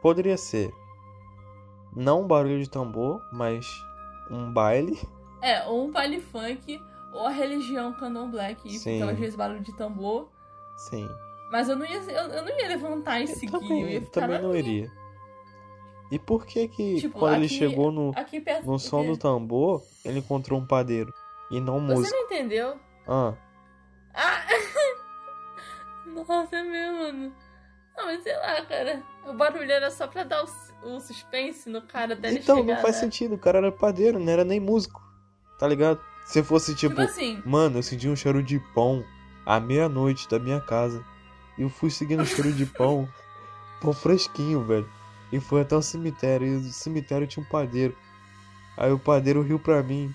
poderia 0.00 0.36
ser 0.36 0.72
não 1.94 2.22
um 2.22 2.26
barulho 2.26 2.60
de 2.62 2.70
tambor, 2.70 3.20
mas 3.32 3.66
um 4.30 4.52
baile. 4.52 4.98
É, 5.42 5.64
ou 5.66 5.86
um 5.86 5.90
baile 5.90 6.20
funk, 6.20 6.80
ou 7.12 7.26
a 7.26 7.30
religião 7.30 7.92
candomblé, 7.92 8.54
que 8.54 8.78
Sim. 8.78 9.02
às 9.02 9.18
vezes 9.18 9.34
barulho 9.34 9.60
de 9.60 9.76
tambor. 9.76 10.28
Sim. 10.76 11.08
Mas 11.50 11.68
eu 11.68 11.76
não 11.76 11.84
ia, 11.84 11.98
eu, 11.98 12.28
eu 12.28 12.42
não 12.44 12.58
ia 12.58 12.68
levantar 12.68 13.20
e 13.20 13.24
Eu 13.24 13.28
seguir, 13.28 13.54
eu 13.54 13.88
ia 13.88 14.00
também, 14.00 14.00
ficar 14.00 14.20
também 14.22 14.40
não 14.40 14.48
minha. 14.50 14.58
iria. 14.60 14.90
E 16.10 16.18
por 16.18 16.46
que 16.46 16.68
que 16.68 17.00
Tipo, 17.00 17.18
quando 17.18 17.34
ele 17.36 17.46
aqui- 17.46 17.54
chegou 17.56 17.90
no, 17.90 18.12
Aqui 18.16 18.40
perto 18.40 18.66
no 18.66 18.78
som 18.78 19.04
do 19.04 19.16
tambor, 19.16 19.82
ele 20.04 20.18
encontrou 20.20 20.58
um 20.60 20.66
padeiro 20.66 21.12
e 21.50 21.60
não 21.60 21.80
Você 21.86 21.94
músico? 21.94 22.16
não 22.16 22.24
entendeu? 22.24 22.76
Ah, 23.06 23.34
Ah! 24.14 24.44
Nossa, 26.06 26.56
é 26.56 26.62
mesmo, 26.62 26.98
mano. 26.98 27.32
Não, 27.96 28.06
mas 28.06 28.22
sei 28.22 28.36
lá, 28.36 28.64
cara. 28.64 29.02
O 29.26 29.32
barulho 29.32 29.70
era 29.70 29.90
só 29.90 30.06
pra 30.06 30.24
dar 30.24 30.44
o, 30.44 30.94
o 30.94 31.00
suspense 31.00 31.68
no 31.68 31.82
cara 31.82 32.14
até 32.14 32.28
ele 32.28 32.38
então 32.38 32.56
chegar, 32.56 32.74
não 32.74 32.82
faz 32.82 32.96
né? 32.96 33.00
sentido, 33.02 33.34
o 33.34 33.38
cara 33.38 33.58
era 33.58 33.70
padeiro, 33.70 34.18
não 34.18 34.32
era 34.32 34.44
nem 34.44 34.58
músico. 34.58 35.00
Tá 35.58 35.68
ligado? 35.68 36.00
Se 36.24 36.42
fosse 36.42 36.74
tipo, 36.74 36.94
Tipo 36.94 37.08
assim, 37.08 37.42
mano, 37.44 37.78
eu 37.78 37.82
senti 37.82 38.08
um 38.08 38.16
cheiro 38.16 38.42
de 38.42 38.58
pão 38.74 39.04
à 39.46 39.60
meia-noite 39.60 40.28
da 40.28 40.38
minha 40.38 40.60
casa. 40.60 41.04
E 41.58 41.62
eu 41.62 41.68
fui 41.68 41.90
seguindo 41.90 42.22
o 42.22 42.26
cheiro 42.26 42.52
de 42.52 42.66
pão, 42.66 43.08
pão 43.80 43.92
fresquinho, 43.92 44.64
velho. 44.64 44.90
E 45.30 45.40
foi 45.40 45.62
até 45.62 45.76
o 45.76 45.82
cemitério, 45.82 46.46
e 46.46 46.56
o 46.56 46.72
cemitério 46.72 47.26
tinha 47.26 47.44
um 47.44 47.48
padeiro. 47.48 47.96
Aí 48.76 48.90
o 48.90 48.98
padeiro 48.98 49.42
riu 49.42 49.58
pra 49.58 49.82
mim. 49.82 50.14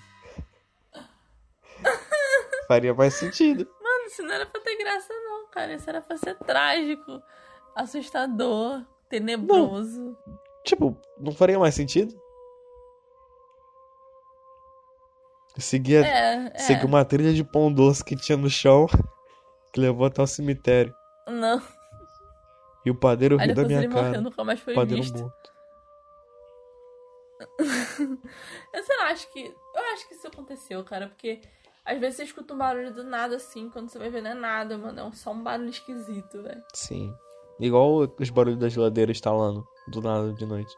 Faria 2.68 2.92
mais 2.92 3.14
sentido. 3.14 3.66
Isso 4.08 4.22
não 4.22 4.32
era 4.34 4.46
pra 4.46 4.60
ter 4.60 4.76
graça, 4.76 5.12
não, 5.12 5.46
cara. 5.48 5.74
Isso 5.74 5.88
era 5.88 6.00
pra 6.00 6.16
ser 6.16 6.34
trágico, 6.38 7.22
assustador, 7.74 8.84
tenebroso. 9.08 10.16
Tipo, 10.64 10.96
não 11.18 11.32
faria 11.32 11.58
mais 11.58 11.74
sentido? 11.74 12.20
Seguia, 15.58 16.06
É, 16.06 16.52
é. 16.54 16.58
seguia 16.58 16.86
uma 16.86 17.04
trilha 17.04 17.32
de 17.34 17.42
pão 17.42 17.72
doce 17.72 18.04
que 18.04 18.14
tinha 18.14 18.36
no 18.38 18.48
chão, 18.48 18.86
que 19.72 19.80
levou 19.80 20.06
até 20.06 20.22
o 20.22 20.26
cemitério. 20.26 20.94
Não. 21.26 21.60
E 22.84 22.90
o 22.90 22.94
padeiro 22.94 23.36
riu 23.36 23.54
da 23.54 23.64
minha 23.64 23.80
ele 23.80 23.88
morreu, 23.88 24.04
cara. 24.04 24.20
nunca 24.20 24.44
mais 24.44 24.60
foi 24.60 24.74
padeiro 24.74 25.02
visto. 25.02 25.18
morto. 25.20 25.52
Eu 28.72 28.82
sei 28.84 28.96
lá, 28.98 29.04
acho 29.10 29.30
que. 29.32 29.44
Eu 29.74 29.82
acho 29.92 30.08
que 30.08 30.14
isso 30.14 30.26
aconteceu, 30.28 30.82
cara, 30.84 31.08
porque 31.08 31.40
às 31.88 31.98
vezes 31.98 32.16
você 32.16 32.24
escuta 32.24 32.52
um 32.52 32.58
barulho 32.58 32.92
do 32.92 33.02
nada 33.02 33.36
assim, 33.36 33.70
quando 33.70 33.88
você 33.88 33.98
vai 33.98 34.10
ver 34.10 34.22
não 34.22 34.32
é 34.32 34.34
nada, 34.34 34.76
mano. 34.76 35.00
É 35.00 35.12
só 35.12 35.32
um 35.32 35.42
barulho 35.42 35.70
esquisito, 35.70 36.42
velho. 36.42 36.62
Sim. 36.74 37.14
Igual 37.58 38.06
os 38.20 38.28
barulhos 38.28 38.58
da 38.58 38.68
geladeira 38.68 39.10
instalando 39.10 39.66
do 39.88 40.02
nada 40.02 40.30
de 40.34 40.44
noite. 40.44 40.76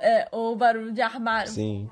É, 0.00 0.28
ou 0.30 0.54
barulho 0.54 0.92
de 0.92 1.02
armário. 1.02 1.50
Sim. 1.50 1.90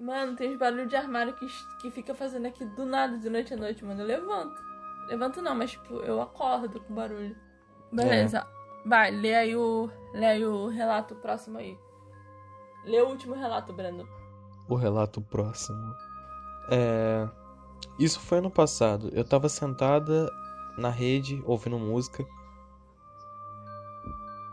Mano, 0.00 0.34
tem 0.34 0.50
uns 0.50 0.58
barulhos 0.58 0.88
de 0.88 0.96
armário 0.96 1.34
que, 1.34 1.46
que 1.82 1.90
fica 1.90 2.14
fazendo 2.14 2.46
aqui 2.46 2.64
do 2.64 2.86
nada, 2.86 3.18
de 3.18 3.28
noite 3.28 3.52
a 3.52 3.56
noite, 3.56 3.84
mano. 3.84 4.00
Eu 4.00 4.06
levanto. 4.06 4.58
Levanto 5.08 5.42
não, 5.42 5.54
mas 5.54 5.72
tipo, 5.72 5.96
eu 5.96 6.22
acordo 6.22 6.80
com 6.80 6.94
barulho. 6.94 7.36
Beleza. 7.92 8.46
Vai, 8.86 9.10
lê 9.10 9.34
aí 9.34 9.54
o. 9.54 9.90
Lê 10.14 10.26
aí 10.26 10.44
o 10.44 10.68
relato 10.68 11.14
próximo 11.16 11.58
aí. 11.58 11.78
Lê 12.86 13.00
o 13.02 13.08
último 13.08 13.34
relato, 13.34 13.74
Brando. 13.74 14.08
O 14.70 14.74
relato 14.74 15.20
próximo. 15.20 15.94
É. 16.70 17.28
Isso 17.98 18.18
foi 18.20 18.38
ano 18.38 18.50
passado. 18.50 19.10
Eu 19.12 19.24
tava 19.24 19.48
sentada 19.48 20.30
na 20.76 20.90
rede 20.90 21.42
ouvindo 21.46 21.78
música. 21.78 22.24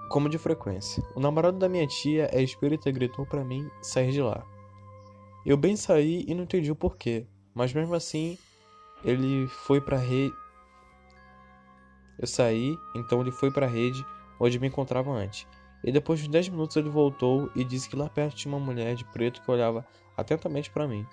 Como 0.09 0.29
de 0.29 0.37
frequência. 0.37 1.03
O 1.15 1.19
namorado 1.19 1.57
da 1.57 1.69
minha 1.69 1.87
tia 1.87 2.29
é 2.31 2.41
espírita 2.41 2.91
gritou 2.91 3.25
pra 3.25 3.43
mim 3.43 3.69
sair 3.81 4.11
de 4.11 4.21
lá. 4.21 4.43
Eu 5.45 5.57
bem 5.57 5.75
saí 5.75 6.23
e 6.27 6.35
não 6.35 6.43
entendi 6.43 6.71
o 6.71 6.75
porquê. 6.75 7.25
Mas 7.53 7.73
mesmo 7.73 7.95
assim, 7.95 8.37
ele 9.03 9.47
foi 9.47 9.81
pra 9.81 9.97
rede. 9.97 10.35
Eu 12.19 12.27
saí, 12.27 12.77
então 12.95 13.21
ele 13.21 13.31
foi 13.31 13.49
pra 13.49 13.65
rede 13.65 14.05
onde 14.39 14.59
me 14.59 14.67
encontrava 14.67 15.11
antes. 15.11 15.47
E 15.83 15.91
depois 15.91 16.19
de 16.19 16.29
10 16.29 16.49
minutos 16.49 16.75
ele 16.75 16.89
voltou 16.89 17.49
e 17.55 17.63
disse 17.63 17.89
que 17.89 17.95
lá 17.95 18.07
perto 18.07 18.35
tinha 18.35 18.53
uma 18.53 18.63
mulher 18.63 18.93
de 18.95 19.05
preto 19.05 19.41
que 19.41 19.49
olhava 19.49 19.83
atentamente 20.15 20.69
pra 20.69 20.87
mim. 20.87 21.07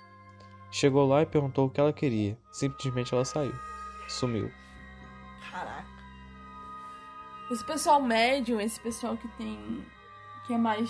Chegou 0.71 1.07
lá 1.07 1.21
e 1.23 1.25
perguntou 1.25 1.67
o 1.67 1.69
que 1.69 1.79
ela 1.79 1.91
queria. 1.93 2.37
Simplesmente 2.51 3.13
ela 3.13 3.25
saiu. 3.25 3.53
Sumiu. 4.07 4.51
Caraca. 5.51 5.87
Esse 7.51 7.65
pessoal 7.65 8.01
médium, 8.01 8.59
esse 8.61 8.79
pessoal 8.79 9.17
que 9.17 9.27
tem. 9.29 9.83
que 10.45 10.53
é 10.53 10.57
mais. 10.57 10.89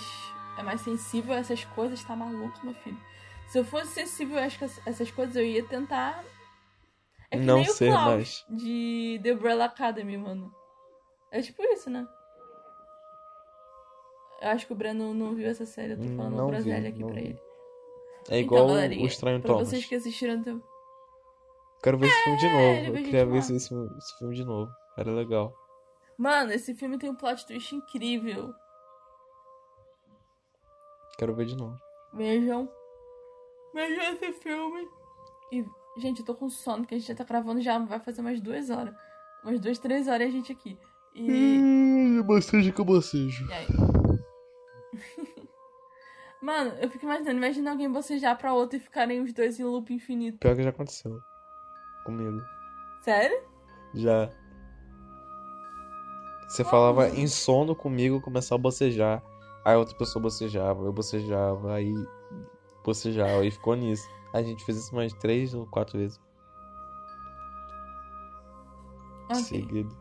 é 0.58 0.62
mais 0.62 0.80
sensível 0.82 1.34
a 1.34 1.38
essas 1.38 1.64
coisas, 1.64 2.02
tá 2.04 2.14
maluco, 2.14 2.58
meu 2.64 2.74
filho. 2.74 2.98
Se 3.48 3.58
eu 3.58 3.64
fosse 3.64 3.88
sensível 3.88 4.38
a 4.38 4.42
essas- 4.42 5.10
coisas, 5.10 5.34
eu 5.36 5.44
ia 5.44 5.64
tentar. 5.64 6.22
É 7.30 7.38
que 7.38 7.44
Não 7.44 7.56
nem 7.58 7.68
o 7.68 7.72
ser 7.72 7.90
Klaus 7.90 8.06
mais. 8.06 8.44
de 8.50 9.20
The 9.22 9.32
Umbrella 9.32 9.64
Academy, 9.66 10.16
mano. 10.18 10.52
É 11.30 11.40
tipo 11.40 11.62
isso, 11.64 11.88
né? 11.88 12.06
Eu 14.42 14.48
acho 14.50 14.66
que 14.66 14.72
o 14.72 14.76
Breno 14.76 15.12
não 15.14 15.34
viu 15.34 15.48
essa 15.48 15.64
série, 15.66 15.92
eu 15.92 15.98
tô 15.98 16.08
falando 16.16 16.46
groselha 16.46 16.88
aqui 16.88 17.00
não 17.00 17.08
pra 17.10 17.20
vi. 17.20 17.26
ele. 17.28 17.40
É 18.28 18.38
igual 18.40 18.70
então, 18.78 19.02
o 19.02 19.06
Estranho 19.06 19.40
pra 19.40 19.52
Thomas. 19.54 19.68
vocês 19.68 19.84
que 19.86 19.94
assistiram. 19.94 20.34
Então... 20.34 20.62
Quero 21.82 21.98
ver 21.98 22.06
esse 22.08 22.22
filme 22.24 22.38
de 22.38 22.48
novo. 22.48 22.98
Eu 22.98 23.04
queria 23.04 23.26
ver 23.26 23.38
esse, 23.38 23.56
esse 23.56 23.68
filme- 23.68 23.90
esse 23.98 24.18
filme 24.18 24.34
de 24.36 24.44
novo. 24.44 24.70
Era 24.98 25.10
legal. 25.10 25.52
Mano, 26.18 26.52
esse 26.52 26.74
filme 26.74 26.98
tem 26.98 27.08
um 27.08 27.14
plot 27.14 27.46
twist 27.46 27.74
incrível. 27.74 28.52
Quero 31.18 31.34
ver 31.34 31.46
de 31.46 31.56
novo. 31.56 31.76
Vejam. 32.12 32.68
Vejam 33.74 34.14
esse 34.14 34.32
filme. 34.34 34.88
E, 35.52 35.64
gente, 35.98 36.20
eu 36.20 36.26
tô 36.26 36.34
com 36.34 36.48
sono, 36.50 36.86
que 36.86 36.94
a 36.94 36.98
gente 36.98 37.08
já 37.08 37.14
tá 37.14 37.24
gravando 37.24 37.60
já, 37.60 37.78
vai 37.78 38.00
fazer 38.00 38.20
umas 38.20 38.40
duas 38.40 38.68
horas. 38.70 38.94
Umas 39.42 39.58
duas, 39.60 39.78
três 39.78 40.06
horas 40.08 40.28
a 40.28 40.30
gente 40.30 40.52
aqui. 40.52 40.78
E. 41.14 41.30
Hum, 41.30 42.22
bocejo 42.22 42.72
que 42.72 42.80
eu 42.80 42.84
bocejo. 42.84 43.46
e 43.48 43.52
aí? 43.52 43.66
Mano, 46.42 46.70
eu 46.80 46.88
fico 46.88 47.04
imaginando, 47.04 47.36
imagina 47.36 47.70
alguém 47.70 47.90
bocejar 47.90 48.36
pra 48.38 48.54
outro 48.54 48.76
e 48.76 48.80
ficarem 48.80 49.20
os 49.20 49.32
dois 49.32 49.60
em 49.60 49.64
loop 49.64 49.92
infinito. 49.92 50.38
Pior 50.38 50.56
que 50.56 50.62
já 50.62 50.70
aconteceu. 50.70 51.20
Comigo. 52.04 52.40
Sério? 53.02 53.42
Já. 53.94 54.30
Você 56.48 56.64
Como? 56.64 56.70
falava 56.70 57.08
em 57.10 57.26
sono 57.26 57.76
comigo, 57.76 58.20
começava 58.20 58.58
a 58.58 58.62
bocejar. 58.62 59.22
Aí 59.64 59.76
outra 59.76 59.94
pessoa 59.96 60.22
bocejava, 60.22 60.82
eu 60.84 60.92
bocejava, 60.92 61.74
aí 61.74 61.92
bocejava, 62.82 63.44
e 63.44 63.50
ficou 63.50 63.74
nisso. 63.74 64.08
A 64.32 64.42
gente 64.42 64.64
fez 64.64 64.78
isso 64.78 64.92
umas 64.94 65.12
três 65.14 65.52
ou 65.54 65.66
quatro 65.66 65.98
vezes 65.98 66.18
Ok. 69.30 69.42
seguido. 69.44 69.96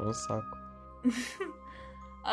É 0.00 0.02
um 0.02 0.12
saco. 0.12 0.58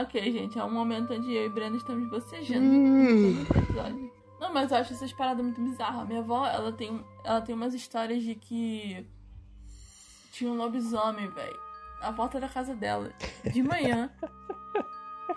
ok, 0.01 0.31
gente, 0.31 0.57
é 0.57 0.63
um 0.63 0.71
momento 0.71 1.13
onde 1.13 1.33
eu 1.33 1.45
e 1.45 1.50
Brenda 1.50 1.77
estamos 1.77 2.09
bocejando 2.09 2.65
hum. 2.65 3.45
episódio. 3.55 4.12
Não, 4.39 4.53
mas 4.53 4.71
eu 4.71 4.77
acho 4.77 4.93
essas 4.93 5.13
paradas 5.13 5.43
muito 5.43 5.62
bizarras. 5.62 6.07
Minha 6.07 6.19
avó, 6.19 6.45
ela 6.45 6.71
tem, 6.71 7.03
ela 7.23 7.41
tem 7.41 7.55
umas 7.55 7.73
histórias 7.73 8.21
de 8.21 8.35
que 8.35 9.05
tinha 10.31 10.51
um 10.51 10.55
lobisomem, 10.55 11.29
velho, 11.29 11.59
na 12.01 12.12
porta 12.12 12.39
da 12.39 12.50
casa 12.50 12.75
dela, 12.75 13.12
de 13.51 13.63
manhã. 13.63 14.12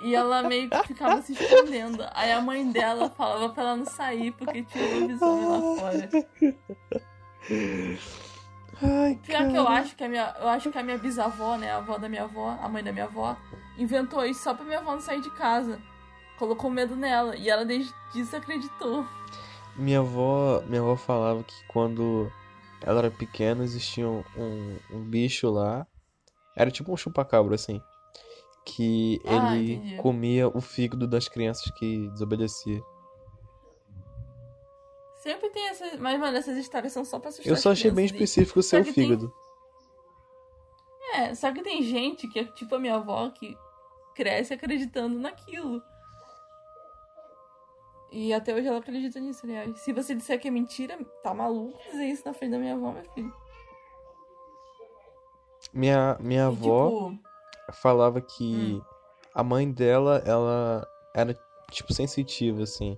E 0.00 0.14
ela 0.14 0.42
meio 0.42 0.68
que 0.68 0.88
ficava 0.88 1.22
se 1.22 1.32
escondendo. 1.32 2.04
Aí 2.12 2.32
a 2.32 2.40
mãe 2.40 2.70
dela 2.70 3.08
falava 3.10 3.48
pra 3.50 3.62
ela 3.62 3.76
não 3.76 3.86
sair 3.86 4.32
porque 4.32 4.62
tinha 4.64 4.84
um 4.84 5.00
lobisomem 5.00 5.46
lá 5.46 5.60
fora. 5.76 6.08
Ai, 8.83 9.18
Pior 9.23 9.38
cara. 9.38 9.50
que 9.50 9.56
eu 9.56 9.68
acho 9.68 9.97
que 9.97 10.04
a 10.04 10.09
minha. 10.09 10.35
Eu 10.38 10.49
acho 10.49 10.71
que 10.71 10.78
a 10.78 10.83
minha 10.83 10.99
bisavó, 10.99 11.56
né? 11.56 11.71
A 11.71 11.78
avó 11.78 11.99
da 11.99 12.09
minha 12.09 12.25
avó, 12.25 12.59
a 12.61 12.68
mãe 12.68 12.83
da 12.83 12.92
minha 12.92 13.06
avó, 13.06 13.37
inventou 13.78 14.25
isso 14.25 14.42
só 14.42 14.54
pra 14.54 14.64
minha 14.64 14.78
avó 14.78 14.92
não 14.92 15.00
sair 15.00 15.21
de 15.21 15.30
casa. 15.30 15.80
Colocou 16.38 16.71
medo 16.71 16.95
nela. 16.95 17.37
E 17.37 17.49
ela 17.49 17.64
desde 17.64 17.92
isso 18.14 18.37
acreditou. 18.37 19.06
Minha 19.76 20.00
avó. 20.00 20.62
Minha 20.66 20.83
avó 20.83 20.97
falava 20.97 21.42
que 21.42 21.54
quando 21.68 22.30
ela 22.83 22.99
era 22.99 23.11
pequena 23.11 23.64
existia 23.64 24.06
um, 24.06 24.23
um, 24.37 24.78
um 24.90 25.00
bicho 25.00 25.49
lá. 25.50 25.87
Era 26.54 26.71
tipo 26.71 26.92
um 26.92 26.97
chupacabra, 26.97 27.54
assim 27.54 27.80
que 28.66 29.21
ah, 29.25 29.56
ele 29.56 29.75
entendi. 29.75 29.97
comia 29.97 30.49
o 30.49 30.61
fígado 30.61 31.06
das 31.06 31.28
crianças 31.28 31.71
que 31.78 32.09
desobedeciam. 32.09 32.85
Sempre 35.26 35.50
tem 35.50 35.66
essas. 35.66 35.99
Mas, 35.99 36.21
mano, 36.21 36.37
essas 36.37 36.56
histórias 36.56 36.92
são 36.92 37.04
só 37.04 37.18
pra 37.18 37.30
assustar 37.30 37.50
Eu 37.50 37.56
só 37.56 37.73
achei 37.73 37.90
bem 37.90 38.04
específico 38.04 38.61
o 38.61 38.62
seu 38.62 38.85
fígado. 38.85 39.35
Tem... 41.11 41.21
É, 41.21 41.35
só 41.35 41.52
que 41.52 41.62
tem 41.62 41.83
gente 41.83 42.28
que 42.28 42.38
é 42.38 42.45
tipo 42.45 42.76
a 42.76 42.78
minha 42.78 42.95
avó 42.95 43.28
que 43.30 43.59
cresce 44.14 44.54
acreditando 44.54 45.18
naquilo. 45.18 45.83
E 48.12 48.33
até 48.33 48.54
hoje 48.54 48.68
ela 48.68 48.78
acredita 48.78 49.18
nisso, 49.18 49.45
aliás. 49.45 49.76
Se 49.80 49.92
você 49.92 50.14
disser 50.14 50.38
que 50.40 50.47
é 50.47 50.50
mentira, 50.50 50.97
tá 51.25 51.35
maluco 51.35 51.76
dizer 51.90 52.04
isso 52.04 52.23
na 52.25 52.33
frente 52.33 52.52
da 52.52 52.59
minha 52.59 52.75
avó, 52.75 52.92
meu 52.92 53.04
filho. 53.12 53.35
Minha, 55.73 56.16
minha 56.21 56.42
e, 56.42 56.47
avó. 56.47 57.11
Tipo 57.11 57.26
falava 57.73 58.21
que 58.21 58.80
hum. 58.80 58.83
a 59.35 59.42
mãe 59.42 59.68
dela, 59.68 60.23
ela 60.25 60.87
era, 61.12 61.37
tipo, 61.73 61.92
sensitiva, 61.92 62.62
assim. 62.62 62.97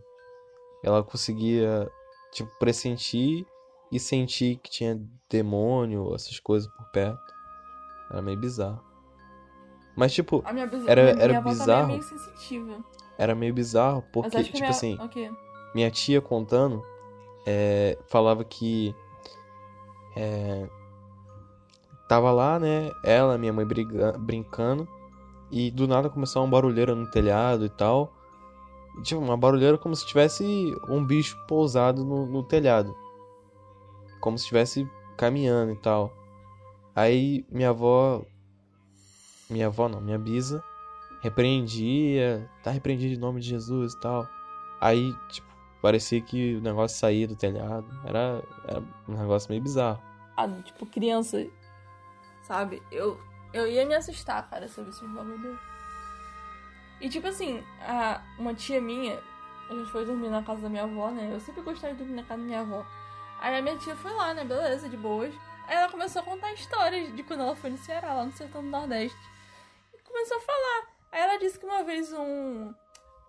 Ela 0.85 1.03
conseguia, 1.03 1.91
tipo, 2.33 2.51
pressentir 2.59 3.47
e 3.91 3.99
sentir 3.99 4.57
que 4.57 4.71
tinha 4.71 5.01
demônio, 5.29 6.15
essas 6.15 6.39
coisas 6.39 6.71
por 6.73 6.87
perto. 6.91 7.35
Era 8.11 8.23
meio 8.23 8.39
bizarro. 8.39 8.83
Mas, 9.97 10.13
tipo, 10.13 10.45
era, 10.87 11.03
era 11.21 11.41
bizarro. 11.41 11.89
Meio 11.89 12.03
sensitiva. 12.03 12.85
Era 13.19 13.35
meio 13.35 13.53
bizarro, 13.53 14.05
porque, 14.13 14.45
tipo 14.45 14.59
minha... 14.59 14.71
assim, 14.71 14.97
okay. 15.01 15.31
minha 15.75 15.91
tia 15.91 16.21
contando, 16.21 16.85
é, 17.45 17.99
falava 18.07 18.45
que 18.45 18.95
é, 20.17 20.69
Tava 22.09 22.33
lá, 22.33 22.59
né? 22.59 22.91
Ela, 23.05 23.37
minha 23.37 23.53
mãe 23.53 23.67
briga, 23.67 24.17
brincando. 24.19 24.89
E 25.51 25.71
do 25.71 25.87
nada 25.87 26.09
começou 26.09 26.43
uma 26.43 26.51
barulheira 26.51 26.95
no 26.95 27.09
telhado 27.11 27.67
e 27.67 27.69
tal. 27.69 28.15
Tipo, 29.03 29.21
uma 29.21 29.37
barulheira 29.37 29.79
como 29.79 29.95
se 29.95 30.07
tivesse 30.07 30.75
um 30.89 31.05
bicho 31.05 31.37
pousado 31.47 32.05
no, 32.05 32.27
no 32.27 32.43
telhado. 32.43 32.95
Como 34.21 34.37
se 34.37 34.45
estivesse 34.45 34.89
caminhando 35.17 35.73
e 35.73 35.77
tal. 35.77 36.13
Aí 36.95 37.47
minha 37.51 37.71
avó. 37.71 38.25
Minha 39.49 39.67
avó 39.67 39.89
não, 39.89 40.01
minha 40.01 40.19
bisa. 40.19 40.63
Repreendia. 41.23 42.49
Tá 42.63 42.71
repreendido 42.71 43.15
em 43.15 43.19
nome 43.19 43.41
de 43.41 43.49
Jesus 43.49 43.95
e 43.95 44.01
tal. 44.01 44.27
Aí, 44.81 45.15
tipo, 45.31 45.49
parecia 45.81 46.21
que 46.21 46.57
o 46.57 46.61
negócio 46.61 46.99
saía 46.99 47.27
do 47.27 47.37
telhado. 47.37 47.87
Era, 48.05 48.43
era 48.67 48.83
um 49.09 49.17
negócio 49.17 49.51
meio 49.51 49.63
bizarro. 49.63 50.01
Ah, 50.37 50.49
tipo, 50.65 50.87
criança 50.87 51.47
sabe? 52.49 52.83
Eu, 52.91 53.21
eu 53.53 53.69
ia 53.69 53.85
me 53.85 53.95
assustar, 53.95 54.49
cara, 54.49 54.67
se 54.67 54.79
eu 54.79 54.85
visse 54.87 55.05
um 55.05 55.15
bagulho 55.15 55.59
E 57.01 57.09
tipo 57.09 57.27
assim, 57.29 57.65
a, 57.81 58.21
uma 58.39 58.55
tia 58.55 58.81
minha, 58.81 59.23
a 59.71 59.75
gente 59.75 59.91
foi 59.91 60.05
dormir 60.05 60.29
na 60.29 60.43
casa 60.43 60.63
da 60.63 60.69
minha 60.69 60.85
avó, 60.85 61.11
né? 61.11 61.31
Eu 61.33 61.41
sempre 61.41 61.63
gostava 61.63 61.93
de 61.93 61.99
dormir 61.99 62.15
na 62.15 62.23
casa 62.23 62.41
da 62.41 62.47
minha 62.47 62.61
avó. 62.61 62.85
Aí 63.41 63.57
a 63.57 63.63
minha 63.63 63.77
tia 63.79 63.95
foi 63.95 64.13
lá, 64.13 64.35
né? 64.35 64.45
Beleza, 64.45 64.89
de 64.89 64.97
boas. 64.97 65.33
Aí 65.67 65.77
ela 65.77 65.91
começou 65.91 66.23
a 66.23 66.25
contar 66.25 66.53
histórias 66.55 67.15
de 67.15 67.23
quando 67.23 67.43
ela 67.43 67.55
foi 67.55 67.71
no 67.71 67.79
Ceará, 67.79 68.15
lá 68.15 68.25
no 68.25 68.33
sertão 68.33 68.63
do 68.63 68.69
Nordeste. 68.69 69.19
E 69.95 70.03
começou 70.03 70.39
a 70.39 70.41
falar. 70.41 70.89
Aí 71.13 71.21
ela 71.21 71.39
disse 71.39 71.59
que 71.59 71.67
uma 71.67 71.85
vez 71.85 72.13
um, 72.13 72.73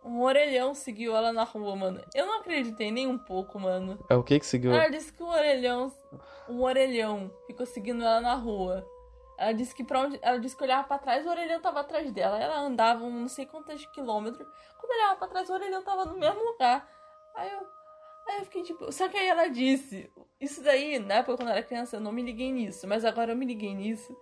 um 0.04 0.22
orelhão 0.22 0.74
seguiu 0.74 1.16
ela 1.16 1.32
na 1.32 1.44
rua, 1.44 1.76
mano. 1.76 2.02
Eu 2.16 2.26
não 2.26 2.40
acreditei 2.40 2.92
nem 2.92 3.08
um 3.08 3.18
pouco, 3.18 3.60
mano. 3.60 4.00
É 4.10 4.16
o 4.16 4.24
que 4.24 4.40
que 4.40 4.46
seguiu? 4.46 4.72
Ela 4.72 4.90
disse 4.90 5.12
que 5.14 5.22
um 5.22 5.28
orelhão, 5.28 5.94
um 6.48 6.62
orelhão 6.62 7.32
ficou 7.46 7.66
seguindo 7.66 8.04
ela 8.04 8.22
na 8.22 8.36
rua. 8.36 8.88
Ela 9.40 9.54
disse 9.54 9.74
que 9.74 9.86
onde. 9.94 10.20
Ela 10.22 10.38
disse 10.38 10.56
que 10.56 10.64
olhava 10.64 10.86
para 10.86 11.00
trás, 11.00 11.26
o 11.26 11.30
orelhão 11.30 11.62
tava 11.62 11.80
atrás 11.80 12.12
dela. 12.12 12.38
Ela 12.38 12.60
andava 12.60 13.06
um 13.06 13.22
não 13.22 13.28
sei 13.30 13.46
quantos 13.46 13.86
quilômetros. 13.86 14.46
Quando 14.78 14.92
olhava 14.92 15.16
para 15.16 15.30
trás, 15.30 15.50
o 15.50 15.54
orelhão 15.54 15.82
tava 15.82 16.04
no 16.04 16.18
mesmo 16.18 16.44
lugar. 16.44 16.86
Aí 17.34 17.50
eu. 17.50 17.66
Aí 18.28 18.40
eu 18.40 18.44
fiquei 18.44 18.64
tipo. 18.64 18.92
Só 18.92 19.08
que 19.08 19.16
aí 19.16 19.28
ela 19.28 19.48
disse. 19.48 20.12
Isso 20.42 20.62
daí, 20.62 21.00
na 21.00 21.16
época 21.16 21.38
quando 21.38 21.48
eu 21.48 21.54
era 21.54 21.64
criança, 21.64 21.96
eu 21.96 22.02
não 22.02 22.12
me 22.12 22.22
liguei 22.22 22.52
nisso. 22.52 22.86
Mas 22.86 23.06
agora 23.06 23.32
eu 23.32 23.36
me 23.36 23.46
liguei 23.46 23.74
nisso. 23.74 24.14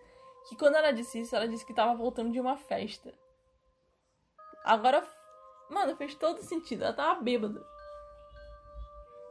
Que 0.47 0.55
quando 0.55 0.75
ela 0.75 0.91
disse 0.91 1.19
isso, 1.19 1.35
ela 1.35 1.47
disse 1.47 1.65
que 1.65 1.73
tava 1.73 1.95
voltando 1.95 2.31
de 2.31 2.39
uma 2.39 2.55
festa. 2.55 3.11
Agora. 4.63 5.03
Mano, 5.67 5.95
fez 5.95 6.13
todo 6.13 6.43
sentido. 6.43 6.83
Ela 6.83 6.93
tava 6.93 7.21
bêbada. 7.21 7.65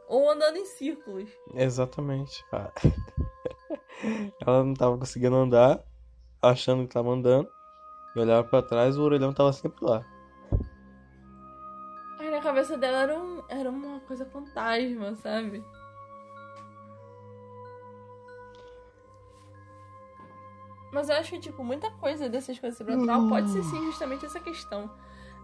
Ou 0.09 0.29
andando 0.29 0.57
em 0.57 0.65
círculos. 0.65 1.29
Exatamente. 1.55 2.43
Ah. 2.51 2.71
Ela 4.45 4.63
não 4.63 4.73
tava 4.73 4.97
conseguindo 4.97 5.35
andar, 5.35 5.79
achando 6.41 6.87
que 6.87 6.93
tava 6.93 7.09
andando. 7.09 7.47
E 8.15 8.19
olhava 8.19 8.47
para 8.47 8.63
trás, 8.63 8.97
o 8.97 9.03
orelhão 9.03 9.33
tava 9.33 9.53
sempre 9.53 9.83
lá. 9.85 10.05
Aí 12.19 12.31
na 12.31 12.41
cabeça 12.41 12.77
dela 12.77 13.03
era, 13.03 13.17
um, 13.17 13.43
era 13.47 13.69
uma 13.69 13.99
coisa 14.01 14.25
fantasma, 14.25 15.15
sabe? 15.15 15.63
Mas 20.91 21.09
eu 21.09 21.15
acho 21.15 21.31
que, 21.31 21.39
tipo, 21.39 21.63
muita 21.63 21.91
coisa 21.91 22.27
dessas 22.27 22.57
coisas 22.57 22.77
sobrenatural 22.77 23.27
pode 23.27 23.49
ser 23.49 23.63
sim 23.63 23.85
justamente 23.85 24.25
essa 24.25 24.39
questão. 24.39 24.89